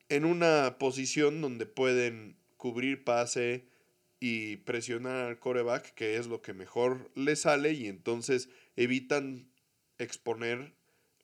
en 0.09 0.25
una 0.25 0.77
posición 0.79 1.41
donde 1.41 1.65
pueden 1.65 2.37
cubrir 2.57 3.03
pase 3.03 3.67
y 4.19 4.57
presionar 4.57 5.25
al 5.25 5.39
coreback, 5.39 5.93
que 5.93 6.17
es 6.17 6.27
lo 6.27 6.41
que 6.41 6.53
mejor 6.53 7.11
le 7.15 7.35
sale, 7.35 7.73
y 7.73 7.87
entonces 7.87 8.49
evitan 8.75 9.49
exponer 9.97 10.73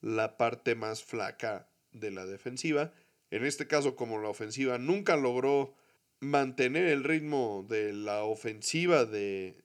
la 0.02 0.38
parte 0.38 0.76
más 0.76 1.04
flaca 1.04 1.70
de 1.92 2.12
la 2.12 2.26
defensiva. 2.26 2.94
En 3.30 3.46
este 3.46 3.68
caso, 3.68 3.96
como 3.96 4.20
la 4.20 4.30
ofensiva 4.30 4.78
nunca 4.78 5.16
logró 5.16 5.76
mantener 6.20 6.88
el 6.88 7.04
ritmo 7.04 7.66
de 7.68 7.94
la 7.94 8.24
ofensiva 8.24 9.06
de, 9.06 9.64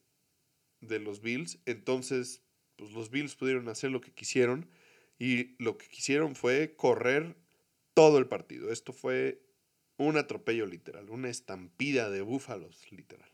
de 0.81 0.99
los 0.99 1.21
Bills, 1.21 1.59
entonces 1.67 2.43
pues 2.77 2.93
los 2.93 3.11
Bills 3.11 3.35
pudieron 3.35 3.69
hacer 3.69 3.91
lo 3.91 4.01
que 4.01 4.13
quisieron 4.13 4.69
y 5.19 5.63
lo 5.63 5.79
que 5.79 5.89
quisieron 5.89 6.37
fue 6.37 6.75
correr 6.77 7.37
todo 7.97 8.19
el 8.19 8.29
partido. 8.29 8.71
Esto 8.71 8.93
fue 8.93 9.41
un 9.97 10.19
atropello 10.19 10.67
literal, 10.67 11.09
una 11.09 11.31
estampida 11.31 12.11
de 12.11 12.21
búfalos 12.21 12.93
literal. 12.93 13.31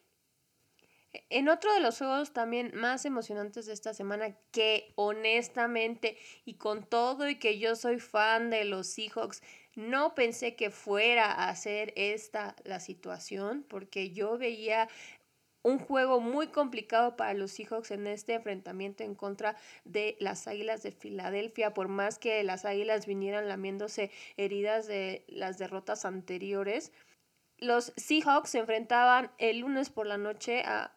En 1.30 1.48
otro 1.48 1.74
de 1.74 1.80
los 1.80 1.98
juegos 1.98 2.32
también 2.32 2.70
más 2.74 3.04
emocionantes 3.04 3.66
de 3.66 3.72
esta 3.72 3.92
semana, 3.92 4.36
que 4.52 4.92
honestamente 4.94 6.16
y 6.44 6.54
con 6.54 6.86
todo 6.86 7.28
y 7.28 7.40
que 7.40 7.58
yo 7.58 7.74
soy 7.74 7.98
fan 7.98 8.50
de 8.50 8.64
los 8.64 8.86
Seahawks, 8.86 9.42
no 9.74 10.14
pensé 10.14 10.54
que 10.54 10.70
fuera 10.70 11.48
a 11.48 11.56
ser 11.56 11.92
esta 11.96 12.54
la 12.62 12.78
situación, 12.78 13.66
porque 13.68 14.12
yo 14.12 14.38
veía 14.38 14.88
un 15.62 15.78
juego 15.78 16.20
muy 16.20 16.48
complicado 16.48 17.16
para 17.16 17.34
los 17.34 17.52
Seahawks 17.52 17.90
en 17.92 18.06
este 18.06 18.34
enfrentamiento 18.34 19.04
en 19.04 19.14
contra 19.14 19.56
de 19.84 20.16
las 20.20 20.48
Águilas 20.48 20.82
de 20.82 20.92
Filadelfia, 20.92 21.72
por 21.74 21.88
más 21.88 22.18
que 22.18 22.42
las 22.42 22.64
Águilas 22.64 23.06
vinieran 23.06 23.48
lamiéndose 23.48 24.10
heridas 24.36 24.86
de 24.86 25.24
las 25.28 25.58
derrotas 25.58 26.04
anteriores. 26.04 26.92
Los 27.58 27.92
Seahawks 27.96 28.50
se 28.50 28.58
enfrentaban 28.58 29.30
el 29.38 29.60
lunes 29.60 29.90
por 29.90 30.06
la 30.06 30.18
noche 30.18 30.62
a 30.66 30.96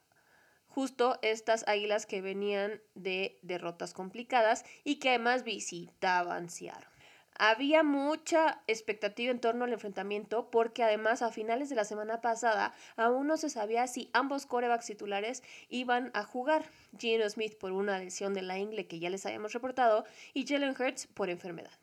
justo 0.67 1.19
estas 1.21 1.65
Águilas 1.67 2.06
que 2.06 2.21
venían 2.21 2.82
de 2.95 3.39
derrotas 3.43 3.93
complicadas 3.93 4.65
y 4.84 4.95
que 4.99 5.10
además 5.10 5.43
visitaban 5.43 6.49
Seattle. 6.49 6.94
Había 7.37 7.83
mucha 7.83 8.61
expectativa 8.65 9.29
en 9.29 9.41
torno 9.41 9.65
al 9.65 9.73
enfrentamiento 9.73 10.49
porque 10.49 10.83
además 10.83 11.21
a 11.21 11.33
finales 11.33 11.67
de 11.69 11.75
la 11.75 11.83
semana 11.83 12.21
pasada 12.21 12.73
aún 12.95 13.27
no 13.27 13.35
se 13.35 13.49
sabía 13.49 13.87
si 13.87 14.09
ambos 14.13 14.45
corebacks 14.45 14.85
titulares 14.85 15.43
iban 15.67 16.11
a 16.13 16.23
jugar. 16.23 16.63
Gino 16.97 17.29
Smith 17.29 17.57
por 17.57 17.73
una 17.73 17.99
lesión 17.99 18.33
de 18.33 18.41
la 18.41 18.57
ingle 18.57 18.87
que 18.87 18.99
ya 18.99 19.09
les 19.09 19.25
habíamos 19.25 19.51
reportado 19.51 20.05
y 20.33 20.47
Jalen 20.47 20.75
Hurts 20.79 21.07
por 21.07 21.29
enfermedad. 21.29 21.73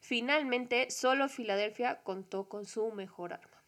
Finalmente, 0.00 0.90
solo 0.90 1.30
Filadelfia 1.30 2.02
contó 2.02 2.48
con 2.48 2.66
su 2.66 2.92
mejor 2.92 3.32
arma. 3.32 3.62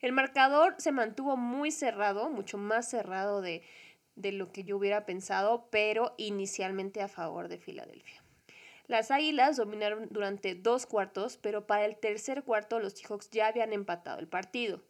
El 0.00 0.12
marcador 0.12 0.74
se 0.76 0.92
mantuvo 0.92 1.38
muy 1.38 1.70
cerrado, 1.70 2.28
mucho 2.28 2.58
más 2.58 2.90
cerrado 2.90 3.40
de, 3.40 3.62
de 4.16 4.32
lo 4.32 4.52
que 4.52 4.64
yo 4.64 4.76
hubiera 4.76 5.06
pensado, 5.06 5.68
pero 5.70 6.14
inicialmente 6.18 7.00
a 7.00 7.08
favor 7.08 7.48
de 7.48 7.58
Filadelfia. 7.58 8.21
Las 8.92 9.10
Águilas 9.10 9.56
dominaron 9.56 10.08
durante 10.10 10.54
dos 10.54 10.84
cuartos, 10.84 11.38
pero 11.38 11.66
para 11.66 11.86
el 11.86 11.96
tercer 11.96 12.42
cuarto 12.42 12.78
los 12.78 12.92
Seahawks 12.92 13.30
ya 13.30 13.46
habían 13.46 13.72
empatado 13.72 14.18
el 14.18 14.28
partido. 14.28 14.82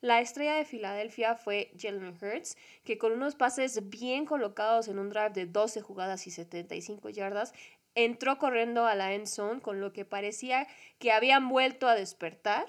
La 0.00 0.22
estrella 0.22 0.54
de 0.54 0.64
Filadelfia 0.64 1.34
fue 1.34 1.70
Jalen 1.78 2.16
Hurts, 2.18 2.56
que 2.82 2.96
con 2.96 3.12
unos 3.12 3.34
pases 3.34 3.90
bien 3.90 4.24
colocados 4.24 4.88
en 4.88 4.98
un 4.98 5.10
drive 5.10 5.34
de 5.34 5.44
12 5.44 5.82
jugadas 5.82 6.26
y 6.26 6.30
75 6.30 7.10
yardas, 7.10 7.52
entró 7.94 8.38
corriendo 8.38 8.86
a 8.86 8.94
la 8.94 9.12
end 9.12 9.26
zone, 9.26 9.60
con 9.60 9.82
lo 9.82 9.92
que 9.92 10.06
parecía 10.06 10.66
que 10.98 11.12
habían 11.12 11.50
vuelto 11.50 11.88
a 11.88 11.94
despertar, 11.94 12.64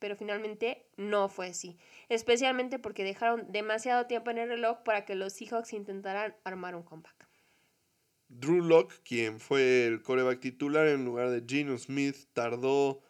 pero 0.00 0.16
finalmente 0.16 0.84
no 0.96 1.28
fue 1.28 1.50
así, 1.50 1.78
especialmente 2.08 2.80
porque 2.80 3.04
dejaron 3.04 3.52
demasiado 3.52 4.06
tiempo 4.06 4.32
en 4.32 4.38
el 4.38 4.48
reloj 4.48 4.78
para 4.78 5.04
que 5.04 5.14
los 5.14 5.34
Seahawks 5.34 5.74
intentaran 5.74 6.34
armar 6.42 6.74
un 6.74 6.82
comeback. 6.82 7.13
Drew 8.40 8.62
Locke, 8.62 9.00
quien 9.04 9.38
fue 9.38 9.86
el 9.86 10.02
coreback 10.02 10.40
titular 10.40 10.88
en 10.88 11.04
lugar 11.04 11.30
de 11.30 11.44
Geno 11.46 11.78
Smith, 11.78 12.16
tardó 12.32 13.00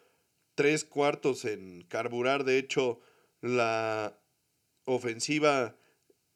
tres 0.53 0.85
cuartos 0.85 1.45
en 1.45 1.81
carburar. 1.83 2.43
De 2.43 2.57
hecho, 2.59 2.99
la 3.41 4.19
ofensiva 4.85 5.75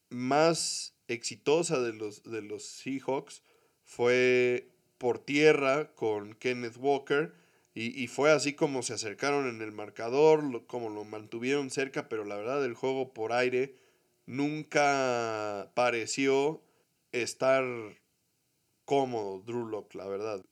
más 0.09 0.95
exitosa 1.07 1.79
de 1.79 1.93
los, 1.93 2.23
de 2.23 2.41
los 2.41 2.65
Seahawks 2.65 3.43
fue 3.83 4.71
por 4.97 5.19
tierra 5.19 5.93
con 5.93 6.33
Kenneth 6.33 6.77
Walker. 6.77 7.33
Y, 7.75 8.01
y, 8.01 8.07
fue 8.07 8.31
así 8.31 8.53
como 8.53 8.81
se 8.81 8.93
acercaron 8.93 9.47
en 9.47 9.61
el 9.61 9.71
marcador, 9.71 10.65
como 10.65 10.89
lo 10.89 11.05
mantuvieron 11.05 11.69
cerca, 11.69 12.09
pero 12.09 12.25
la 12.25 12.35
verdad 12.35 12.65
el 12.65 12.73
juego 12.73 13.13
por 13.13 13.31
aire 13.31 13.75
nunca 14.25 15.71
pareció 15.75 16.63
estar 17.11 17.63
cómodo 18.89 19.43
Drew 19.45 19.67
Locke, 19.67 19.93
la 19.93 20.07
verdad. 20.07 20.43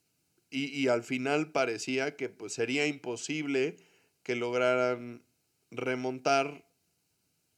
Y, 0.52 0.88
al 0.90 1.04
final 1.04 1.52
parecía 1.52 2.16
que 2.16 2.30
pues, 2.30 2.54
sería 2.54 2.86
imposible 2.86 3.78
que 4.22 4.36
lograran 4.36 5.26
remontar 5.72 6.64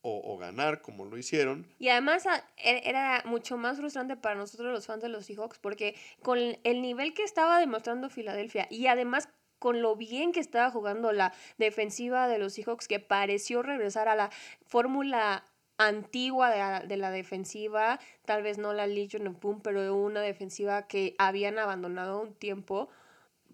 o, 0.02 0.38
ganar 0.38 0.82
como 0.82 1.04
lo 1.04 1.18
hicieron. 1.18 1.68
Y 1.80 1.90
además 1.90 2.26
e, 2.56 2.90
era 2.90 3.22
mucho 3.26 3.58
más 3.58 3.78
frustrante 3.78 4.16
para 4.16 4.36
nosotros 4.36 4.72
los 4.72 4.88
fans 4.88 5.04
de 5.04 5.10
los 5.10 5.26
Seahawks 5.26 5.60
porque 5.60 5.96
con 6.24 6.40
el 6.40 6.82
nivel 6.82 7.14
que 7.14 7.24
estaba 7.24 7.60
demostrando 7.60 8.10
Filadelfia 8.10 8.66
y 8.72 8.88
además 8.88 9.28
con 9.60 9.82
lo 9.82 9.98
bien 9.98 10.32
que 10.32 10.40
estaba 10.40 10.72
jugando 10.72 11.12
la 11.12 11.34
defensiva 11.58 12.30
de 12.30 12.40
los 12.40 12.54
Seahawks 12.54 12.88
que 12.88 13.02
pareció 13.02 13.62
regresar 13.62 14.08
a 14.08 14.16
la 14.16 14.32
fórmula 14.66 15.44
antigua 15.80 16.52
de 16.52 16.60
la, 16.60 16.80
de 16.82 16.98
la, 16.98 17.10
defensiva, 17.10 18.00
tal 18.26 18.44
vez 18.44 18.60
no 18.60 18.74
la 18.74 18.86
Legion 18.86 19.28
of 19.28 19.40
Boom, 19.40 19.62
pero 19.62 19.96
una 19.96 20.22
defensiva 20.22 20.88
que 20.88 21.16
habían 21.18 21.58
abandonado 21.58 22.22
un 22.22 22.36
tiempo 22.36 22.90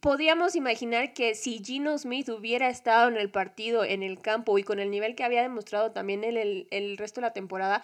podíamos 0.05 0.55
imaginar 0.55 1.13
que 1.13 1.33
si 1.33 1.63
Gino 1.63 1.97
Smith 1.97 2.29
hubiera 2.29 2.69
estado 2.69 3.07
en 3.07 3.17
el 3.17 3.31
partido, 3.31 3.83
en 3.83 4.03
el 4.03 4.19
campo 4.19 4.57
y 4.59 4.63
con 4.63 4.79
el 4.79 4.91
nivel 4.91 5.15
que 5.15 5.23
había 5.23 5.41
demostrado 5.41 5.93
también 5.93 6.23
en 6.23 6.37
el, 6.37 6.67
el 6.69 6.97
resto 6.97 7.21
de 7.21 7.27
la 7.27 7.33
temporada, 7.33 7.83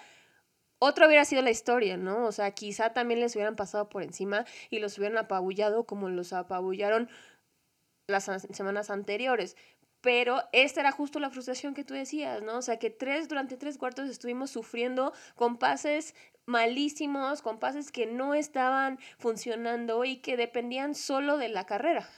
otra 0.80 1.08
hubiera 1.08 1.25
sido 1.25 1.41
la 1.41 1.51
historia, 1.51 1.97
¿no? 1.97 2.25
O 2.25 2.32
sea, 2.32 2.51
quizá 2.51 2.93
también 2.93 3.19
les 3.19 3.36
hubieran 3.36 3.56
pasado 3.56 3.89
por 3.89 4.04
encima 4.04 4.45
y 4.69 4.80
los 4.80 4.97
hubieran 4.97 5.17
apabullado 5.17 5.86
como 5.86 6.10
los 6.10 6.34
apabullaron 6.34 7.10
las 8.08 8.25
semanas 8.51 8.89
anteriores. 8.89 9.56
Pero 10.01 10.41
esta 10.51 10.81
era 10.81 10.91
justo 10.91 11.19
la 11.19 11.29
frustración 11.29 11.73
que 11.73 11.83
tú 11.83 11.93
decías, 11.93 12.41
¿no? 12.41 12.57
O 12.57 12.61
sea, 12.61 12.79
que 12.79 12.89
tres, 12.89 13.29
durante 13.29 13.55
tres 13.55 13.77
cuartos 13.77 14.09
estuvimos 14.09 14.49
sufriendo 14.49 15.13
con 15.35 15.57
pases 15.57 16.15
malísimos, 16.45 17.41
con 17.41 17.59
pases 17.59 17.91
que 17.91 18.07
no 18.07 18.33
estaban 18.33 18.99
funcionando 19.17 20.03
y 20.03 20.17
que 20.17 20.37
dependían 20.37 20.95
solo 20.95 21.37
de 21.37 21.49
la 21.49 21.65
carrera. 21.65 22.09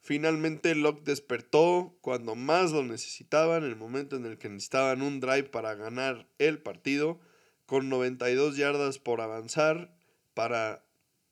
Finalmente 0.00 0.76
Locke 0.76 1.02
despertó 1.02 1.98
cuando 2.00 2.36
más 2.36 2.70
lo 2.70 2.84
necesitaban, 2.84 3.64
en 3.64 3.70
el 3.70 3.76
momento 3.76 4.14
en 4.14 4.24
el 4.24 4.38
que 4.38 4.48
necesitaban 4.48 5.02
un 5.02 5.18
drive 5.18 5.48
para 5.48 5.74
ganar 5.74 6.28
el 6.38 6.62
partido, 6.62 7.18
con 7.66 7.88
92 7.88 8.56
yardas 8.56 9.00
por 9.00 9.20
avanzar 9.20 9.92
para 10.34 10.84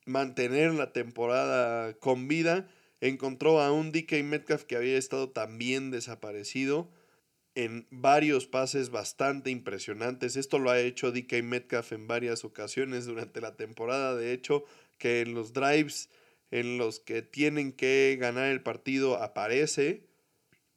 mantener 0.06 0.74
la 0.74 0.92
temporada 0.92 1.94
con 1.94 2.26
vida. 2.26 2.68
Encontró 3.04 3.60
a 3.60 3.70
un 3.70 3.92
DK 3.92 4.22
Metcalf 4.24 4.64
que 4.64 4.76
había 4.76 4.96
estado 4.96 5.28
también 5.28 5.90
desaparecido 5.90 6.90
en 7.54 7.86
varios 7.90 8.46
pases 8.46 8.88
bastante 8.88 9.50
impresionantes. 9.50 10.36
Esto 10.36 10.58
lo 10.58 10.70
ha 10.70 10.80
hecho 10.80 11.12
DK 11.12 11.42
Metcalf 11.42 11.92
en 11.92 12.06
varias 12.06 12.46
ocasiones 12.46 13.04
durante 13.04 13.42
la 13.42 13.56
temporada. 13.56 14.16
De 14.16 14.32
hecho, 14.32 14.64
que 14.96 15.20
en 15.20 15.34
los 15.34 15.52
drives 15.52 16.08
en 16.50 16.78
los 16.78 16.98
que 16.98 17.20
tienen 17.20 17.72
que 17.72 18.16
ganar 18.18 18.46
el 18.46 18.62
partido 18.62 19.22
aparece. 19.22 20.06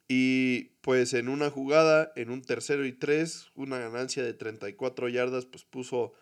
Y 0.06 0.72
pues 0.82 1.14
en 1.14 1.30
una 1.30 1.48
jugada, 1.48 2.12
en 2.14 2.28
un 2.28 2.42
tercero 2.42 2.84
y 2.84 2.92
tres, 2.92 3.46
una 3.54 3.78
ganancia 3.78 4.22
de 4.22 4.34
34 4.34 5.08
yardas, 5.08 5.46
pues 5.46 5.64
puso 5.64 6.12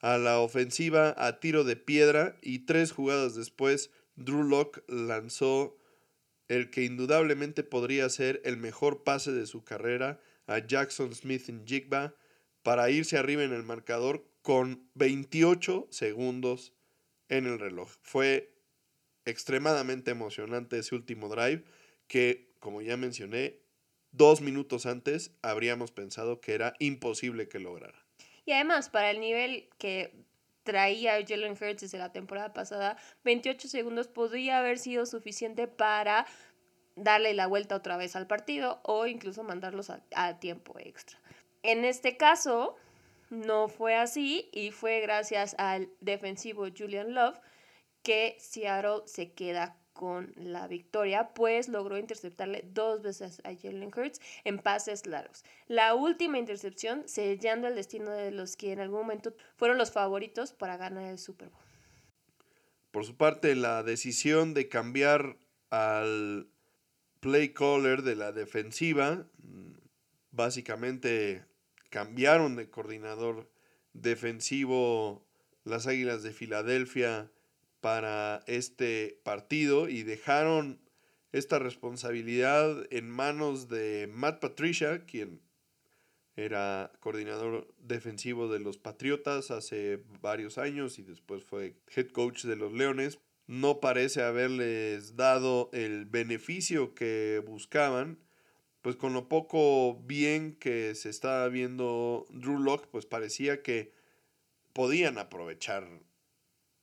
a 0.00 0.16
la 0.16 0.38
ofensiva 0.38 1.14
a 1.18 1.40
tiro 1.40 1.62
de 1.62 1.76
piedra. 1.76 2.38
Y 2.40 2.60
tres 2.60 2.90
jugadas 2.90 3.34
después, 3.34 3.90
Drew 4.16 4.42
Locke 4.42 4.82
lanzó 4.88 5.78
el 6.48 6.70
que 6.70 6.84
indudablemente 6.84 7.62
podría 7.62 8.08
ser 8.08 8.40
el 8.44 8.56
mejor 8.56 9.04
pase 9.04 9.32
de 9.32 9.46
su 9.46 9.64
carrera 9.64 10.20
a 10.46 10.58
Jackson 10.58 11.14
Smith 11.14 11.48
en 11.48 11.66
Jigba 11.66 12.14
para 12.62 12.90
irse 12.90 13.16
arriba 13.16 13.42
en 13.42 13.52
el 13.52 13.62
marcador 13.62 14.26
con 14.42 14.88
28 14.94 15.88
segundos 15.90 16.74
en 17.28 17.46
el 17.46 17.58
reloj. 17.58 17.90
Fue 18.02 18.54
extremadamente 19.24 20.10
emocionante 20.10 20.78
ese 20.78 20.94
último 20.94 21.28
drive 21.28 21.64
que, 22.06 22.52
como 22.58 22.82
ya 22.82 22.96
mencioné, 22.96 23.60
dos 24.10 24.40
minutos 24.40 24.86
antes 24.86 25.32
habríamos 25.42 25.92
pensado 25.92 26.40
que 26.40 26.52
era 26.52 26.74
imposible 26.78 27.48
que 27.48 27.60
lograra. 27.60 28.04
Y 28.44 28.52
además, 28.52 28.90
para 28.90 29.10
el 29.10 29.20
nivel 29.20 29.68
que 29.78 30.12
traía 30.62 31.24
Jalen 31.26 31.52
Hurts 31.52 31.82
desde 31.82 31.98
la 31.98 32.12
temporada 32.12 32.52
pasada, 32.52 32.96
28 33.24 33.68
segundos 33.68 34.08
podría 34.08 34.58
haber 34.58 34.78
sido 34.78 35.06
suficiente 35.06 35.66
para 35.68 36.26
darle 36.96 37.34
la 37.34 37.46
vuelta 37.46 37.76
otra 37.76 37.96
vez 37.96 38.16
al 38.16 38.26
partido 38.26 38.80
o 38.84 39.06
incluso 39.06 39.42
mandarlos 39.42 39.90
a, 39.90 40.38
tiempo 40.38 40.78
extra. 40.78 41.18
En 41.62 41.84
este 41.84 42.16
caso, 42.16 42.76
no 43.30 43.68
fue 43.68 43.94
así 43.94 44.50
y 44.52 44.70
fue 44.70 45.00
gracias 45.00 45.54
al 45.58 45.88
defensivo 46.00 46.66
Julian 46.76 47.14
Love 47.14 47.38
que 48.02 48.36
Seattle 48.38 49.02
se 49.06 49.32
queda 49.32 49.76
con 49.92 50.32
la 50.36 50.66
victoria, 50.66 51.32
pues 51.34 51.68
logró 51.68 51.98
interceptarle 51.98 52.64
dos 52.72 53.02
veces 53.02 53.40
a 53.44 53.54
Jalen 53.54 53.90
Hurts 53.94 54.20
en 54.44 54.58
pases 54.58 55.06
largos. 55.06 55.44
La 55.68 55.94
última 55.94 56.38
intercepción 56.38 57.06
sellando 57.06 57.68
el 57.68 57.74
destino 57.74 58.10
de 58.10 58.30
los 58.30 58.56
que 58.56 58.72
en 58.72 58.80
algún 58.80 59.00
momento 59.00 59.34
fueron 59.56 59.78
los 59.78 59.92
favoritos 59.92 60.52
para 60.52 60.76
ganar 60.76 61.04
el 61.04 61.18
Super 61.18 61.48
Bowl. 61.50 61.60
Por 62.90 63.04
su 63.04 63.16
parte, 63.16 63.54
la 63.54 63.82
decisión 63.82 64.54
de 64.54 64.68
cambiar 64.68 65.36
al 65.70 66.48
play 67.20 67.50
caller 67.50 68.02
de 68.02 68.16
la 68.16 68.32
defensiva. 68.32 69.26
Básicamente 70.30 71.44
cambiaron 71.88 72.56
de 72.56 72.68
coordinador 72.68 73.50
defensivo 73.92 75.24
las 75.64 75.86
Águilas 75.86 76.22
de 76.22 76.32
Filadelfia 76.32 77.30
para 77.82 78.42
este 78.46 79.20
partido 79.24 79.90
y 79.90 80.02
dejaron 80.02 80.80
esta 81.32 81.58
responsabilidad 81.58 82.86
en 82.90 83.10
manos 83.10 83.68
de 83.68 84.08
Matt 84.10 84.40
Patricia, 84.40 85.04
quien 85.04 85.42
era 86.36 86.90
coordinador 87.00 87.68
defensivo 87.78 88.48
de 88.48 88.60
los 88.60 88.78
Patriotas 88.78 89.50
hace 89.50 90.02
varios 90.22 90.56
años 90.56 90.98
y 90.98 91.02
después 91.02 91.44
fue 91.44 91.74
head 91.94 92.08
coach 92.08 92.44
de 92.44 92.56
los 92.56 92.72
Leones 92.72 93.18
no 93.46 93.80
parece 93.80 94.22
haberles 94.22 95.16
dado 95.16 95.68
el 95.72 96.06
beneficio 96.06 96.94
que 96.94 97.42
buscaban. 97.46 98.18
Pues 98.80 98.96
con 98.96 99.12
lo 99.12 99.28
poco 99.28 100.00
bien 100.06 100.56
que 100.56 100.94
se 100.94 101.10
estaba 101.10 101.48
viendo 101.48 102.26
Drew 102.30 102.58
Locke, 102.58 102.88
pues 102.90 103.06
parecía 103.06 103.62
que 103.62 103.92
podían 104.72 105.18
aprovechar 105.18 105.86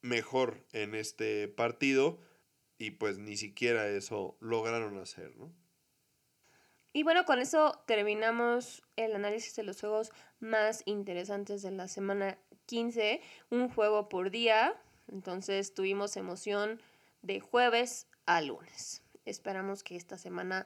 mejor 0.02 0.66
en 0.72 0.96
este 0.96 1.48
partido 1.48 2.20
y 2.78 2.92
pues 2.92 3.18
ni 3.18 3.38
siquiera 3.38 3.88
eso 3.88 4.38
lograron 4.40 4.98
hacer, 4.98 5.36
¿no? 5.38 5.54
Y 6.92 7.04
bueno, 7.04 7.26
con 7.26 7.40
eso 7.40 7.84
terminamos 7.86 8.82
el 8.96 9.16
análisis 9.16 9.56
de 9.56 9.64
los 9.64 9.80
juegos 9.80 10.12
más 10.40 10.82
interesantes 10.86 11.62
de 11.62 11.72
la 11.72 11.88
semana 11.88 12.40
15, 12.66 13.22
un 13.52 13.70
juego 13.70 14.10
por 14.10 14.32
día, 14.32 14.76
entonces 15.08 15.74
tuvimos 15.74 16.18
emoción 16.18 16.82
de 17.22 17.40
jueves 17.42 18.08
a 18.26 18.42
lunes. 18.42 19.04
Esperamos 19.26 19.84
que 19.84 19.96
esta 19.96 20.18
semana 20.18 20.66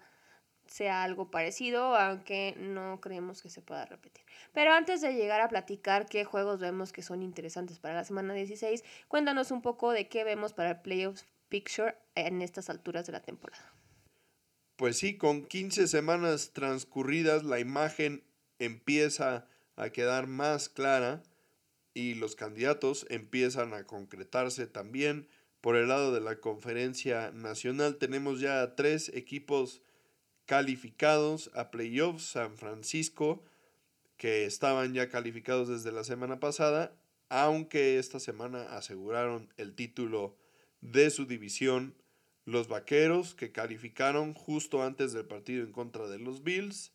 sea 0.68 1.04
algo 1.04 1.30
parecido, 1.30 1.96
aunque 1.96 2.56
no 2.58 3.00
creemos 3.02 3.42
que 3.42 3.50
se 3.50 3.62
pueda 3.62 3.86
repetir. 3.86 4.24
Pero 4.54 4.74
antes 4.74 5.02
de 5.02 5.14
llegar 5.14 5.42
a 5.42 5.50
platicar 5.50 6.08
qué 6.08 6.26
juegos 6.26 6.60
vemos 6.60 6.92
que 6.92 7.02
son 7.02 7.22
interesantes 7.22 7.80
para 7.80 7.96
la 7.96 8.04
semana 8.04 8.34
16, 8.34 8.84
cuéntanos 9.08 9.52
un 9.52 9.62
poco 9.62 9.92
de 9.92 10.08
qué 10.08 10.24
vemos 10.24 10.54
para 10.54 10.72
el 10.72 10.82
Playoffs 10.82 11.26
Picture 11.50 11.96
en 12.16 12.42
estas 12.42 12.70
alturas 12.70 13.06
de 13.06 13.12
la 13.12 13.22
temporada. 13.22 13.74
Pues 14.76 14.98
sí, 14.98 15.18
con 15.18 15.46
15 15.46 15.88
semanas 15.88 16.52
transcurridas 16.54 17.44
la 17.44 17.60
imagen 17.60 18.24
empieza 18.58 19.48
a 19.76 19.90
quedar 19.90 20.28
más 20.28 20.70
clara 20.70 21.22
y 21.94 22.16
los 22.16 22.36
candidatos 22.36 23.06
empiezan 23.10 23.74
a 23.74 23.86
concretarse 23.86 24.66
también. 24.68 25.28
Por 25.62 25.76
el 25.76 25.88
lado 25.88 26.12
de 26.14 26.22
la 26.22 26.40
conferencia 26.40 27.32
nacional 27.32 27.98
tenemos 27.98 28.40
ya 28.40 28.76
tres 28.76 29.10
equipos 29.14 29.82
calificados 30.46 31.52
a 31.54 31.72
playoffs, 31.72 32.24
San 32.24 32.58
Francisco, 32.58 33.44
que 34.18 34.46
estaban 34.46 34.94
ya 34.94 35.10
calificados 35.10 35.68
desde 35.68 35.92
la 35.92 36.04
semana 36.04 36.40
pasada, 36.40 36.96
aunque 37.30 37.98
esta 37.98 38.20
semana 38.20 38.64
aseguraron 38.76 39.52
el 39.58 39.74
título 39.76 40.38
de 40.82 41.10
su 41.10 41.26
división, 41.26 41.96
los 42.46 42.68
Vaqueros, 42.68 43.36
que 43.36 43.52
calificaron 43.52 44.34
justo 44.34 44.84
antes 44.84 45.14
del 45.14 45.26
partido 45.26 45.64
en 45.64 45.72
contra 45.72 46.08
de 46.08 46.20
los 46.20 46.44
Bills, 46.44 46.92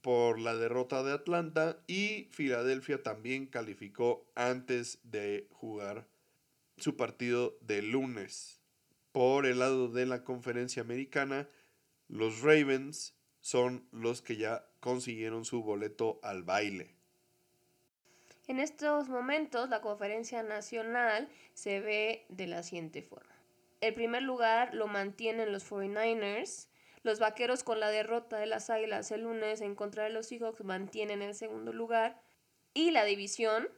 por 0.00 0.38
la 0.38 0.54
derrota 0.54 1.02
de 1.02 1.12
Atlanta 1.12 1.82
y 1.86 2.28
Filadelfia 2.30 3.02
también 3.02 3.46
calificó 3.46 4.24
antes 4.36 5.00
de 5.02 5.48
jugar 5.50 6.06
su 6.76 6.96
partido 6.96 7.58
de 7.60 7.82
lunes. 7.82 8.60
Por 9.12 9.46
el 9.46 9.58
lado 9.58 9.88
de 9.88 10.06
la 10.06 10.22
conferencia 10.22 10.82
americana, 10.82 11.48
los 12.08 12.42
Ravens 12.42 13.14
son 13.40 13.86
los 13.92 14.22
que 14.22 14.36
ya 14.36 14.66
consiguieron 14.80 15.44
su 15.44 15.62
boleto 15.62 16.20
al 16.22 16.42
baile. 16.42 16.94
En 18.48 18.60
estos 18.60 19.08
momentos 19.08 19.68
la 19.68 19.80
conferencia 19.80 20.42
nacional 20.42 21.28
se 21.54 21.80
ve 21.80 22.26
de 22.28 22.46
la 22.46 22.62
siguiente 22.62 23.02
forma. 23.02 23.34
El 23.80 23.94
primer 23.94 24.22
lugar 24.22 24.74
lo 24.74 24.86
mantienen 24.86 25.52
los 25.52 25.68
49ers, 25.70 26.68
Los 27.02 27.18
Vaqueros 27.20 27.62
con 27.62 27.78
la 27.78 27.90
derrota 27.90 28.36
de 28.36 28.46
las 28.46 28.70
Águilas 28.70 29.12
el 29.12 29.22
lunes 29.22 29.60
en 29.60 29.74
contra 29.74 30.04
de 30.04 30.10
los 30.10 30.26
Seahawks 30.26 30.64
mantienen 30.64 31.22
el 31.22 31.34
segundo 31.34 31.72
lugar 31.72 32.20
y 32.74 32.90
la 32.90 33.04
división 33.04 33.68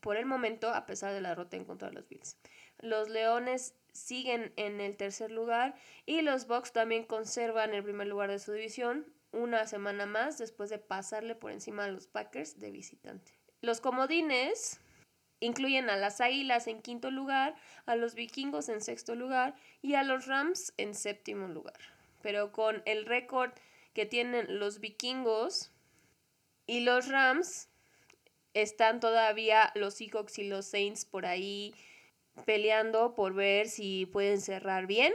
por 0.00 0.16
el 0.16 0.26
momento 0.26 0.70
a 0.70 0.86
pesar 0.86 1.12
de 1.12 1.20
la 1.20 1.30
derrota 1.30 1.56
en 1.56 1.64
contra 1.64 1.88
de 1.88 1.94
los 1.94 2.08
Bills. 2.08 2.36
Los 2.78 3.08
Leones 3.08 3.74
siguen 3.94 4.52
en 4.56 4.80
el 4.80 4.96
tercer 4.96 5.30
lugar 5.30 5.74
y 6.04 6.20
los 6.20 6.46
Bucks 6.46 6.72
también 6.72 7.04
conservan 7.04 7.72
el 7.72 7.82
primer 7.82 8.06
lugar 8.06 8.30
de 8.30 8.38
su 8.38 8.52
división 8.52 9.06
una 9.32 9.66
semana 9.66 10.04
más 10.04 10.38
después 10.38 10.68
de 10.70 10.78
pasarle 10.78 11.34
por 11.34 11.52
encima 11.52 11.84
a 11.84 11.88
los 11.88 12.06
Packers 12.06 12.60
de 12.60 12.70
visitante. 12.70 13.32
Los 13.62 13.80
comodines 13.80 14.80
incluyen 15.40 15.88
a 15.90 15.96
las 15.96 16.20
Águilas 16.20 16.66
en 16.66 16.82
quinto 16.82 17.10
lugar, 17.10 17.56
a 17.86 17.96
los 17.96 18.14
Vikingos 18.14 18.68
en 18.68 18.80
sexto 18.80 19.14
lugar 19.14 19.54
y 19.80 19.94
a 19.94 20.02
los 20.02 20.26
Rams 20.26 20.74
en 20.76 20.94
séptimo 20.94 21.48
lugar. 21.48 21.78
Pero 22.22 22.52
con 22.52 22.82
el 22.84 23.06
récord 23.06 23.52
que 23.92 24.06
tienen 24.06 24.58
los 24.58 24.80
Vikingos 24.80 25.70
y 26.66 26.80
los 26.80 27.08
Rams, 27.08 27.68
están 28.54 29.00
todavía 29.00 29.72
los 29.74 29.94
Seahawks 29.94 30.38
y 30.38 30.44
los 30.44 30.66
Saints 30.66 31.04
por 31.04 31.26
ahí 31.26 31.74
peleando 32.44 33.14
por 33.14 33.34
ver 33.34 33.68
si 33.68 34.06
pueden 34.06 34.40
cerrar 34.40 34.86
bien 34.86 35.12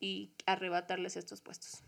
y 0.00 0.32
arrebatarles 0.46 1.16
estos 1.16 1.40
puestos. 1.40 1.84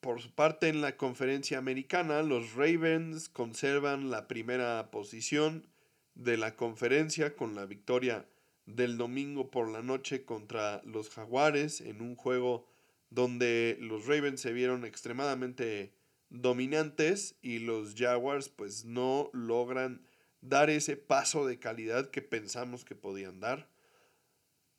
Por 0.00 0.20
su 0.20 0.34
parte, 0.34 0.68
en 0.68 0.80
la 0.80 0.96
conferencia 0.96 1.58
americana, 1.58 2.22
los 2.22 2.54
Ravens 2.54 3.28
conservan 3.28 4.10
la 4.10 4.28
primera 4.28 4.90
posición 4.90 5.68
de 6.14 6.36
la 6.36 6.56
conferencia 6.56 7.36
con 7.36 7.54
la 7.54 7.66
victoria 7.66 8.26
del 8.64 8.96
domingo 8.96 9.50
por 9.50 9.68
la 9.68 9.82
noche 9.82 10.24
contra 10.24 10.80
los 10.84 11.10
Jaguares 11.10 11.80
en 11.80 12.00
un 12.00 12.16
juego 12.16 12.66
donde 13.10 13.76
los 13.80 14.06
Ravens 14.06 14.40
se 14.40 14.52
vieron 14.52 14.84
extremadamente 14.84 15.92
dominantes 16.30 17.36
y 17.42 17.58
los 17.58 17.94
Jaguars 17.94 18.48
pues 18.48 18.84
no 18.84 19.30
logran 19.32 20.06
dar 20.40 20.70
ese 20.70 20.96
paso 20.96 21.46
de 21.46 21.58
calidad 21.58 22.10
que 22.10 22.22
pensamos 22.22 22.84
que 22.84 22.94
podían 22.94 23.40
dar. 23.40 23.70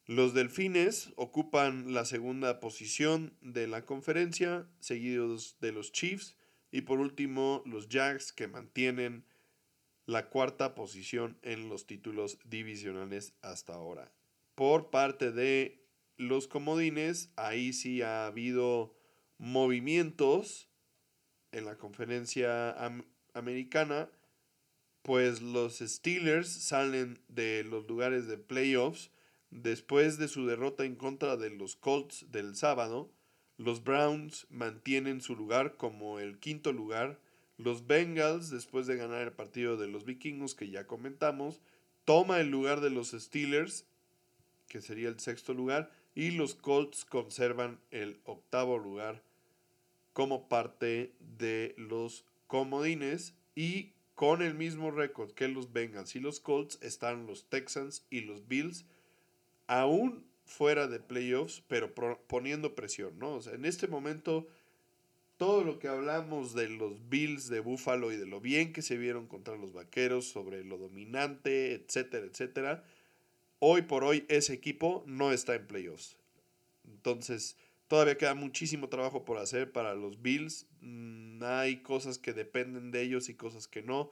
Los 0.05 0.33
Delfines 0.33 1.13
ocupan 1.15 1.93
la 1.93 2.05
segunda 2.05 2.59
posición 2.59 3.37
de 3.41 3.67
la 3.67 3.85
conferencia, 3.85 4.67
seguidos 4.79 5.57
de 5.61 5.71
los 5.71 5.91
Chiefs 5.91 6.35
y 6.71 6.81
por 6.81 6.99
último 6.99 7.61
los 7.65 7.87
Jags 7.87 8.33
que 8.33 8.47
mantienen 8.47 9.25
la 10.05 10.29
cuarta 10.29 10.73
posición 10.73 11.37
en 11.43 11.69
los 11.69 11.85
títulos 11.85 12.39
divisionales 12.43 13.35
hasta 13.41 13.73
ahora. 13.73 14.11
Por 14.55 14.89
parte 14.89 15.31
de 15.31 15.85
los 16.17 16.47
comodines, 16.47 17.31
ahí 17.35 17.71
sí 17.73 18.01
ha 18.01 18.25
habido 18.25 18.95
movimientos 19.37 20.69
en 21.51 21.65
la 21.65 21.77
conferencia 21.77 22.75
americana, 23.33 24.09
pues 25.01 25.41
los 25.41 25.79
Steelers 25.79 26.49
salen 26.49 27.19
de 27.27 27.63
los 27.63 27.87
lugares 27.87 28.27
de 28.27 28.37
playoffs 28.37 29.11
Después 29.51 30.17
de 30.17 30.29
su 30.29 30.45
derrota 30.45 30.85
en 30.85 30.95
contra 30.95 31.35
de 31.35 31.49
los 31.49 31.75
Colts 31.75 32.25
del 32.31 32.55
sábado, 32.55 33.11
los 33.57 33.83
Browns 33.83 34.47
mantienen 34.49 35.19
su 35.19 35.35
lugar 35.35 35.75
como 35.75 36.19
el 36.19 36.39
quinto 36.39 36.71
lugar. 36.71 37.19
Los 37.57 37.85
Bengals, 37.85 38.49
después 38.49 38.87
de 38.87 38.95
ganar 38.95 39.21
el 39.21 39.33
partido 39.33 39.75
de 39.75 39.89
los 39.89 40.05
Vikingos 40.05 40.55
que 40.55 40.69
ya 40.69 40.87
comentamos, 40.87 41.59
toma 42.05 42.39
el 42.39 42.49
lugar 42.49 42.79
de 42.79 42.91
los 42.91 43.11
Steelers, 43.11 43.85
que 44.69 44.79
sería 44.79 45.09
el 45.09 45.19
sexto 45.19 45.53
lugar, 45.53 45.91
y 46.15 46.31
los 46.31 46.55
Colts 46.55 47.03
conservan 47.03 47.81
el 47.91 48.21
octavo 48.23 48.77
lugar 48.77 49.21
como 50.13 50.47
parte 50.47 51.13
de 51.19 51.75
los 51.77 52.23
comodines 52.47 53.35
y 53.53 53.91
con 54.21 54.43
el 54.43 54.53
mismo 54.53 54.91
récord 54.91 55.31
que 55.31 55.47
los 55.47 55.73
Bengals 55.73 56.15
y 56.15 56.19
los 56.19 56.39
Colts 56.39 56.77
están 56.83 57.25
los 57.25 57.45
Texans 57.45 58.05
y 58.11 58.21
los 58.21 58.47
Bills 58.47 58.85
aún 59.65 60.23
fuera 60.45 60.85
de 60.85 60.99
playoffs, 60.99 61.63
pero 61.67 61.91
poniendo 62.27 62.75
presión, 62.75 63.17
¿no? 63.17 63.33
O 63.33 63.41
sea, 63.41 63.53
en 63.53 63.65
este 63.65 63.87
momento, 63.87 64.47
todo 65.37 65.63
lo 65.63 65.79
que 65.79 65.87
hablamos 65.87 66.53
de 66.53 66.69
los 66.69 67.09
Bills 67.09 67.47
de 67.47 67.61
Buffalo 67.61 68.11
y 68.11 68.15
de 68.15 68.27
lo 68.27 68.39
bien 68.39 68.73
que 68.73 68.83
se 68.83 68.95
vieron 68.95 69.25
contra 69.25 69.55
los 69.55 69.73
Vaqueros, 69.73 70.27
sobre 70.27 70.63
lo 70.63 70.77
dominante, 70.77 71.73
etcétera, 71.73 72.27
etcétera, 72.27 72.83
hoy 73.57 73.81
por 73.81 74.03
hoy 74.03 74.27
ese 74.29 74.53
equipo 74.53 75.03
no 75.07 75.31
está 75.31 75.55
en 75.55 75.65
playoffs. 75.65 76.15
Entonces, 76.85 77.57
todavía 77.91 78.17
queda 78.17 78.35
muchísimo 78.35 78.87
trabajo 78.87 79.25
por 79.25 79.37
hacer 79.37 79.73
para 79.73 79.95
los 79.95 80.21
Bills. 80.21 80.65
Mm, 80.79 81.43
hay 81.43 81.81
cosas 81.81 82.17
que 82.19 82.31
dependen 82.31 82.89
de 82.89 83.01
ellos 83.01 83.27
y 83.27 83.35
cosas 83.35 83.67
que 83.67 83.81
no. 83.81 84.11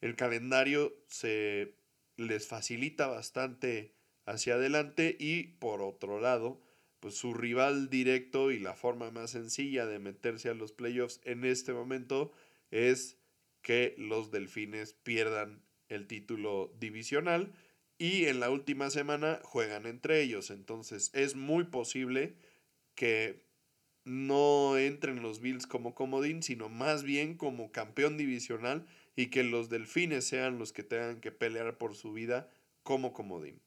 El 0.00 0.16
calendario 0.16 0.96
se 1.08 1.74
les 2.16 2.48
facilita 2.48 3.06
bastante 3.06 3.92
hacia 4.24 4.54
adelante 4.54 5.14
y 5.20 5.42
por 5.58 5.82
otro 5.82 6.20
lado, 6.20 6.62
pues 7.00 7.16
su 7.16 7.34
rival 7.34 7.90
directo 7.90 8.50
y 8.50 8.60
la 8.60 8.72
forma 8.72 9.10
más 9.10 9.32
sencilla 9.32 9.84
de 9.84 9.98
meterse 9.98 10.48
a 10.48 10.54
los 10.54 10.72
playoffs 10.72 11.20
en 11.24 11.44
este 11.44 11.74
momento 11.74 12.32
es 12.70 13.18
que 13.60 13.94
los 13.98 14.30
Delfines 14.30 14.94
pierdan 14.94 15.60
el 15.90 16.06
título 16.06 16.72
divisional 16.80 17.52
y 17.98 18.24
en 18.24 18.40
la 18.40 18.48
última 18.48 18.88
semana 18.88 19.38
juegan 19.42 19.84
entre 19.84 20.22
ellos. 20.22 20.50
Entonces 20.50 21.10
es 21.12 21.36
muy 21.36 21.64
posible 21.64 22.34
que 22.98 23.46
no 24.04 24.76
entren 24.76 25.22
los 25.22 25.40
Bills 25.40 25.68
como 25.68 25.94
comodín, 25.94 26.42
sino 26.42 26.68
más 26.68 27.04
bien 27.04 27.36
como 27.36 27.70
campeón 27.70 28.16
divisional 28.16 28.88
y 29.14 29.26
que 29.30 29.44
los 29.44 29.68
Delfines 29.68 30.26
sean 30.26 30.58
los 30.58 30.72
que 30.72 30.82
tengan 30.82 31.20
que 31.20 31.30
pelear 31.30 31.78
por 31.78 31.94
su 31.94 32.12
vida 32.12 32.50
como 32.82 33.12
comodín. 33.12 33.62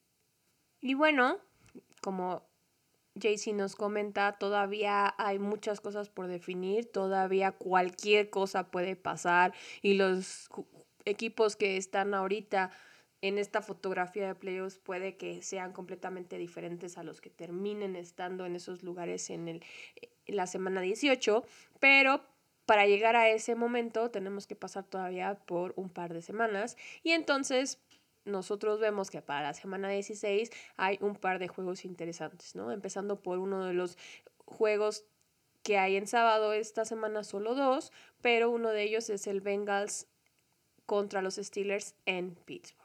Y 0.82 0.96
bueno, 0.96 1.38
como 2.02 2.46
JC 3.16 3.54
nos 3.54 3.78
comenta, 3.78 4.34
todavía 4.34 5.16
hay 5.18 5.40
muchas 5.40 5.80
cosas 5.80 6.10
por 6.10 6.28
definir, 6.28 6.92
todavía 6.92 7.54
cualquier 7.54 8.30
cosa 8.30 8.70
puede 8.70 8.98
pasar 8.98 9.54
y 9.82 9.94
los 9.94 10.50
equipos 11.06 11.56
que 11.56 11.78
están 11.78 12.14
ahorita 12.14 12.72
en 13.22 13.38
esta 13.38 13.62
fotografía 13.62 14.28
de 14.28 14.36
playoffs 14.36 14.80
puede 14.80 15.16
que 15.16 15.42
sean 15.44 15.74
completamente 15.74 16.38
diferentes 16.38 16.98
a 16.98 17.04
los 17.04 17.22
que 17.22 17.30
terminen 17.30 17.96
estando 17.96 18.46
en 18.46 18.56
esos 18.56 18.84
lugares 18.84 19.30
en, 19.30 19.48
en 19.48 19.62
la 20.26 20.48
semana 20.48 20.82
18, 20.82 21.44
pero 21.80 22.22
para 22.66 22.88
llegar 22.88 23.16
a 23.16 23.30
ese 23.30 23.56
momento 23.56 24.10
tenemos 24.12 24.48
que 24.48 24.56
pasar 24.56 24.86
todavía 24.86 25.36
por 25.46 25.74
un 25.76 25.90
par 25.90 26.14
de 26.14 26.22
semanas 26.22 26.78
y 27.04 27.12
entonces 27.12 27.80
nosotros 28.24 28.80
vemos 28.80 29.10
que 29.10 29.22
para 29.22 29.42
la 29.42 29.54
semana 29.54 29.90
16 29.90 30.52
hay 30.78 30.98
un 31.02 31.16
par 31.16 31.40
de 31.40 31.48
juegos 31.48 31.86
interesantes, 31.86 32.56
¿no? 32.56 32.72
Empezando 32.72 33.22
por 33.22 33.40
uno 33.40 33.66
de 33.66 33.74
los 33.74 33.98
juegos 34.46 35.06
que 35.64 35.78
hay 35.78 35.96
en 35.96 36.08
sábado 36.08 36.54
esta 36.54 36.86
semana, 36.86 37.24
solo 37.24 37.56
dos, 37.56 37.92
pero 38.22 38.50
uno 38.50 38.70
de 38.70 38.84
ellos 38.84 39.10
es 39.10 39.28
el 39.28 39.42
Bengals 39.42 40.08
contra 40.86 41.22
los 41.22 41.36
Steelers 41.36 41.96
en 42.06 42.36
Pittsburgh. 42.36 42.81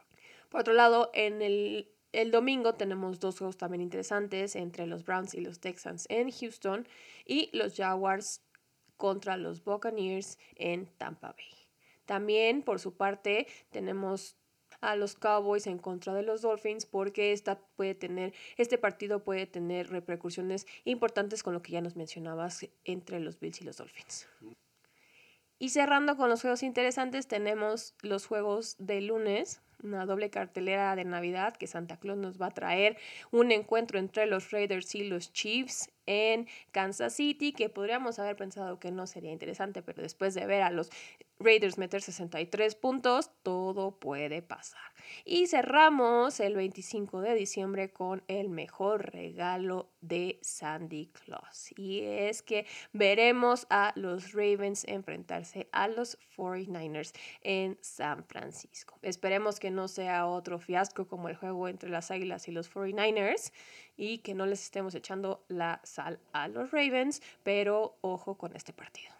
Por 0.49 0.61
otro 0.61 0.73
lado, 0.73 1.11
en 1.13 1.41
el, 1.41 1.89
el 2.11 2.31
domingo 2.31 2.75
tenemos 2.75 3.19
dos 3.19 3.37
juegos 3.37 3.57
también 3.57 3.81
interesantes 3.81 4.55
entre 4.55 4.87
los 4.87 5.03
Browns 5.03 5.33
y 5.33 5.41
los 5.41 5.59
Texans 5.59 6.05
en 6.09 6.31
Houston 6.31 6.87
y 7.25 7.49
los 7.55 7.75
Jaguars 7.75 8.41
contra 8.97 9.37
los 9.37 9.63
Buccaneers 9.63 10.37
en 10.55 10.87
Tampa 10.97 11.33
Bay. 11.33 11.67
También, 12.05 12.63
por 12.63 12.79
su 12.79 12.95
parte, 12.95 13.47
tenemos 13.69 14.37
a 14.81 14.95
los 14.95 15.15
Cowboys 15.15 15.67
en 15.67 15.79
contra 15.79 16.13
de 16.13 16.23
los 16.23 16.41
Dolphins 16.41 16.85
porque 16.85 17.33
esta 17.33 17.59
puede 17.75 17.95
tener, 17.95 18.33
este 18.57 18.77
partido 18.77 19.23
puede 19.23 19.45
tener 19.45 19.89
repercusiones 19.89 20.67
importantes 20.83 21.43
con 21.43 21.53
lo 21.53 21.61
que 21.61 21.71
ya 21.71 21.81
nos 21.81 21.95
mencionabas 21.95 22.67
entre 22.85 23.19
los 23.19 23.39
Bills 23.39 23.61
y 23.61 23.65
los 23.65 23.77
Dolphins. 23.77 24.27
Y 25.59 25.69
cerrando 25.69 26.17
con 26.17 26.29
los 26.29 26.41
juegos 26.41 26.61
interesantes, 26.61 27.27
tenemos 27.27 27.95
los 28.01 28.27
juegos 28.27 28.75
de 28.77 29.01
lunes, 29.01 29.61
una 29.83 30.05
doble 30.05 30.29
cartelera 30.29 30.95
de 30.95 31.05
Navidad 31.05 31.55
que 31.55 31.67
Santa 31.67 31.97
Claus 31.97 32.17
nos 32.17 32.41
va 32.41 32.47
a 32.47 32.51
traer, 32.51 32.97
un 33.31 33.51
encuentro 33.51 33.99
entre 33.99 34.25
los 34.25 34.51
Raiders 34.51 34.95
y 34.95 35.03
los 35.03 35.31
Chiefs 35.33 35.89
en 36.07 36.47
Kansas 36.71 37.13
City, 37.13 37.51
que 37.51 37.69
podríamos 37.69 38.17
haber 38.17 38.35
pensado 38.35 38.79
que 38.79 38.91
no 38.91 39.05
sería 39.05 39.31
interesante, 39.31 39.81
pero 39.83 40.01
después 40.01 40.33
de 40.33 40.45
ver 40.45 40.63
a 40.63 40.71
los 40.71 40.89
Raiders 41.39 41.77
meter 41.77 42.01
63 42.01 42.75
puntos, 42.75 43.29
todo 43.43 43.99
puede 43.99 44.41
pasar. 44.41 44.81
Y 45.23 45.47
cerramos 45.47 46.39
el 46.39 46.55
25 46.55 47.21
de 47.21 47.35
diciembre 47.35 47.91
con 47.91 48.23
el 48.27 48.49
mejor 48.49 49.11
regalo 49.11 49.91
de 50.01 50.39
Sandy 50.41 51.07
Claus. 51.07 51.71
Y 51.77 52.01
es 52.01 52.41
que 52.41 52.65
veremos 52.93 53.67
a 53.69 53.93
los 53.95 54.33
Ravens 54.33 54.85
enfrentarse 54.85 55.69
a 55.71 55.87
los 55.87 56.17
49ers 56.35 57.13
en 57.41 57.77
San 57.81 58.23
Francisco. 58.25 58.97
Esperemos 59.01 59.59
que 59.59 59.66
que 59.67 59.71
no 59.71 59.89
sea 59.89 60.27
otro 60.27 60.59
fiasco 60.59 61.09
como 61.09 61.27
el 61.27 61.35
juego 61.35 61.67
entre 61.67 61.89
las 61.89 62.09
Águilas 62.09 62.47
y 62.47 62.51
los 62.51 62.73
49ers 62.73 63.51
y 63.97 64.19
que 64.19 64.33
no 64.33 64.45
les 64.45 64.63
estemos 64.63 64.95
echando 64.95 65.43
la 65.49 65.81
sal 65.83 66.21
a 66.31 66.47
los 66.47 66.71
Ravens, 66.71 67.21
pero 67.43 67.97
ojo 67.99 68.37
con 68.37 68.55
este 68.55 68.71
partido. 68.71 69.11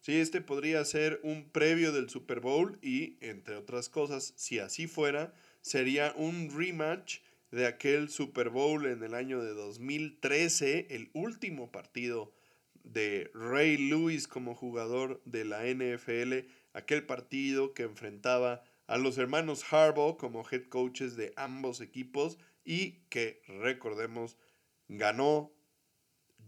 Sí, 0.00 0.16
este 0.18 0.40
podría 0.40 0.84
ser 0.84 1.20
un 1.22 1.48
previo 1.48 1.92
del 1.92 2.10
Super 2.10 2.40
Bowl 2.40 2.76
y, 2.82 3.18
entre 3.20 3.54
otras 3.54 3.88
cosas, 3.88 4.34
si 4.34 4.58
así 4.58 4.88
fuera, 4.88 5.32
sería 5.60 6.12
un 6.16 6.50
rematch 6.50 7.20
de 7.52 7.68
aquel 7.68 8.08
Super 8.08 8.48
Bowl 8.48 8.84
en 8.86 9.04
el 9.04 9.14
año 9.14 9.40
de 9.44 9.54
2013, 9.54 10.88
el 10.90 11.10
último 11.12 11.70
partido 11.70 12.32
de 12.82 13.30
Ray 13.32 13.76
Lewis 13.76 14.26
como 14.26 14.56
jugador 14.56 15.22
de 15.24 15.44
la 15.44 15.64
NFL, 15.64 16.50
aquel 16.72 17.06
partido 17.06 17.74
que 17.74 17.84
enfrentaba 17.84 18.64
a 18.86 18.98
los 18.98 19.18
hermanos 19.18 19.64
Harbaugh 19.72 20.16
como 20.16 20.44
head 20.50 20.64
coaches 20.68 21.16
de 21.16 21.32
ambos 21.36 21.80
equipos 21.80 22.38
y 22.64 23.02
que, 23.08 23.42
recordemos, 23.46 24.36
ganó 24.88 25.52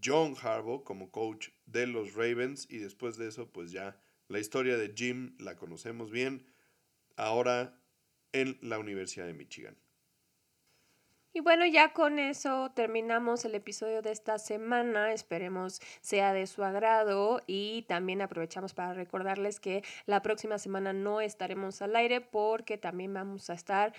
John 0.02 0.34
Harbaugh 0.40 0.84
como 0.84 1.10
coach 1.10 1.48
de 1.64 1.86
los 1.86 2.14
Ravens 2.14 2.66
y 2.70 2.78
después 2.78 3.16
de 3.16 3.28
eso 3.28 3.50
pues 3.50 3.72
ya 3.72 3.98
la 4.28 4.38
historia 4.38 4.76
de 4.76 4.92
Jim 4.94 5.36
la 5.38 5.56
conocemos 5.56 6.10
bien 6.10 6.46
ahora 7.16 7.80
en 8.32 8.58
la 8.60 8.78
Universidad 8.78 9.26
de 9.26 9.34
Michigan. 9.34 9.76
Y 11.36 11.40
bueno, 11.40 11.66
ya 11.66 11.92
con 11.92 12.18
eso 12.18 12.70
terminamos 12.70 13.44
el 13.44 13.54
episodio 13.54 14.00
de 14.00 14.10
esta 14.10 14.38
semana. 14.38 15.12
Esperemos 15.12 15.82
sea 16.00 16.32
de 16.32 16.46
su 16.46 16.64
agrado 16.64 17.42
y 17.46 17.82
también 17.82 18.22
aprovechamos 18.22 18.72
para 18.72 18.94
recordarles 18.94 19.60
que 19.60 19.84
la 20.06 20.22
próxima 20.22 20.56
semana 20.56 20.94
no 20.94 21.20
estaremos 21.20 21.82
al 21.82 21.94
aire 21.94 22.22
porque 22.22 22.78
también 22.78 23.12
vamos 23.12 23.50
a 23.50 23.52
estar 23.52 23.92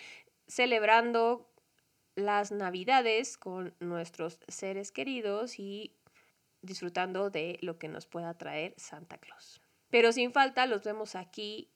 celebrando 0.48 1.48
las 2.16 2.52
navidades 2.52 3.38
con 3.38 3.76
nuestros 3.80 4.40
seres 4.48 4.92
queridos 4.92 5.60
y 5.60 5.96
disfrutando 6.64 7.30
de 7.30 7.60
lo 7.62 7.78
que 7.78 7.88
nos 7.88 8.08
pueda 8.08 8.36
traer 8.36 8.74
Santa 8.78 9.20
Claus. 9.20 9.62
Pero 9.92 10.12
sin 10.12 10.32
falta, 10.32 10.66
los 10.66 10.84
vemos 10.84 11.14
aquí 11.14 11.70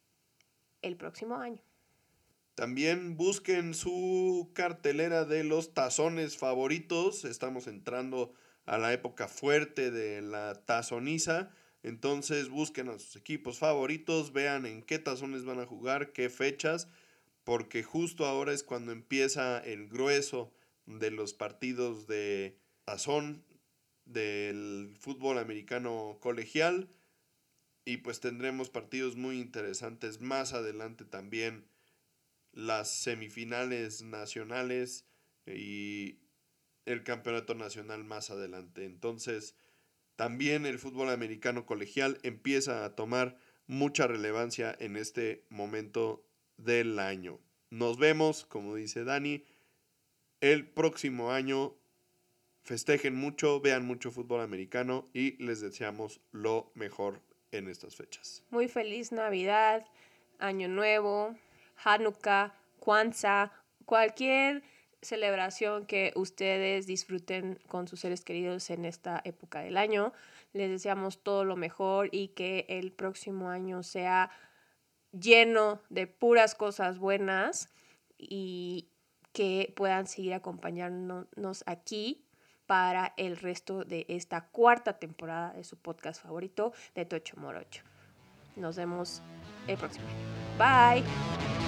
el 0.81 0.97
próximo 0.97 1.35
año. 1.35 1.61
También 2.55 3.15
busquen 3.15 3.73
su 3.73 4.51
cartelera 4.53 5.25
de 5.25 5.43
los 5.43 5.73
tazones 5.73 6.37
favoritos. 6.37 7.23
Estamos 7.23 7.67
entrando 7.67 8.33
a 8.65 8.77
la 8.77 8.91
época 8.93 9.27
fuerte 9.27 9.89
de 9.89 10.21
la 10.21 10.65
tazoniza. 10.65 11.51
Entonces 11.81 12.49
busquen 12.49 12.89
a 12.89 12.99
sus 12.99 13.15
equipos 13.15 13.57
favoritos, 13.57 14.33
vean 14.33 14.65
en 14.65 14.83
qué 14.83 14.99
tazones 14.99 15.45
van 15.45 15.59
a 15.59 15.65
jugar, 15.65 16.11
qué 16.11 16.29
fechas, 16.29 16.87
porque 17.43 17.83
justo 17.83 18.25
ahora 18.25 18.53
es 18.53 18.63
cuando 18.63 18.91
empieza 18.91 19.57
el 19.59 19.87
grueso 19.87 20.53
de 20.85 21.09
los 21.09 21.33
partidos 21.33 22.05
de 22.05 22.59
tazón 22.85 23.43
del 24.05 24.95
fútbol 24.99 25.39
americano 25.39 26.17
colegial. 26.19 26.89
Y 27.85 27.97
pues 27.97 28.19
tendremos 28.19 28.69
partidos 28.69 29.15
muy 29.15 29.39
interesantes 29.39 30.21
más 30.21 30.53
adelante 30.53 31.03
también 31.05 31.70
las 32.53 32.91
semifinales 32.93 34.01
nacionales 34.01 35.05
y 35.45 36.19
el 36.85 37.03
campeonato 37.03 37.55
nacional 37.55 38.03
más 38.03 38.29
adelante. 38.29 38.85
Entonces, 38.85 39.55
también 40.15 40.65
el 40.65 40.79
fútbol 40.79 41.09
americano 41.09 41.65
colegial 41.65 42.19
empieza 42.23 42.85
a 42.85 42.95
tomar 42.95 43.37
mucha 43.67 44.07
relevancia 44.07 44.75
en 44.79 44.97
este 44.97 45.45
momento 45.49 46.25
del 46.57 46.99
año. 46.99 47.39
Nos 47.69 47.97
vemos, 47.97 48.45
como 48.45 48.75
dice 48.75 49.03
Dani, 49.03 49.43
el 50.41 50.67
próximo 50.67 51.31
año. 51.31 51.77
Festejen 52.63 53.15
mucho, 53.15 53.59
vean 53.59 53.85
mucho 53.85 54.11
fútbol 54.11 54.41
americano 54.41 55.09
y 55.13 55.41
les 55.43 55.61
deseamos 55.61 56.21
lo 56.31 56.71
mejor 56.75 57.23
en 57.51 57.67
estas 57.67 57.95
fechas. 57.95 58.43
Muy 58.51 58.67
feliz 58.67 59.11
Navidad, 59.11 59.85
Año 60.37 60.67
Nuevo. 60.67 61.35
Hanukkah, 61.83 62.53
Kwanzaa, 62.79 63.51
cualquier 63.85 64.63
celebración 65.01 65.85
que 65.85 66.13
ustedes 66.15 66.85
disfruten 66.85 67.59
con 67.67 67.87
sus 67.87 67.99
seres 67.99 68.21
queridos 68.23 68.69
en 68.69 68.85
esta 68.85 69.21
época 69.23 69.61
del 69.61 69.77
año. 69.77 70.13
Les 70.53 70.69
deseamos 70.69 71.23
todo 71.23 71.43
lo 71.43 71.55
mejor 71.55 72.09
y 72.11 72.29
que 72.29 72.65
el 72.69 72.91
próximo 72.91 73.49
año 73.49 73.83
sea 73.83 74.29
lleno 75.11 75.81
de 75.89 76.07
puras 76.07 76.55
cosas 76.55 76.99
buenas 76.99 77.69
y 78.17 78.89
que 79.33 79.73
puedan 79.75 80.07
seguir 80.07 80.33
acompañándonos 80.33 81.63
aquí 81.65 82.25
para 82.65 83.13
el 83.17 83.37
resto 83.37 83.83
de 83.83 84.05
esta 84.07 84.47
cuarta 84.47 84.99
temporada 84.99 85.53
de 85.53 85.63
su 85.63 85.77
podcast 85.77 86.21
favorito 86.21 86.73
de 86.95 87.05
Tocho 87.05 87.37
Morocho. 87.37 87.83
Nos 88.55 88.75
vemos 88.75 89.21
el 89.67 89.77
próximo 89.77 90.07
año. 90.07 91.01
Bye. 91.01 91.60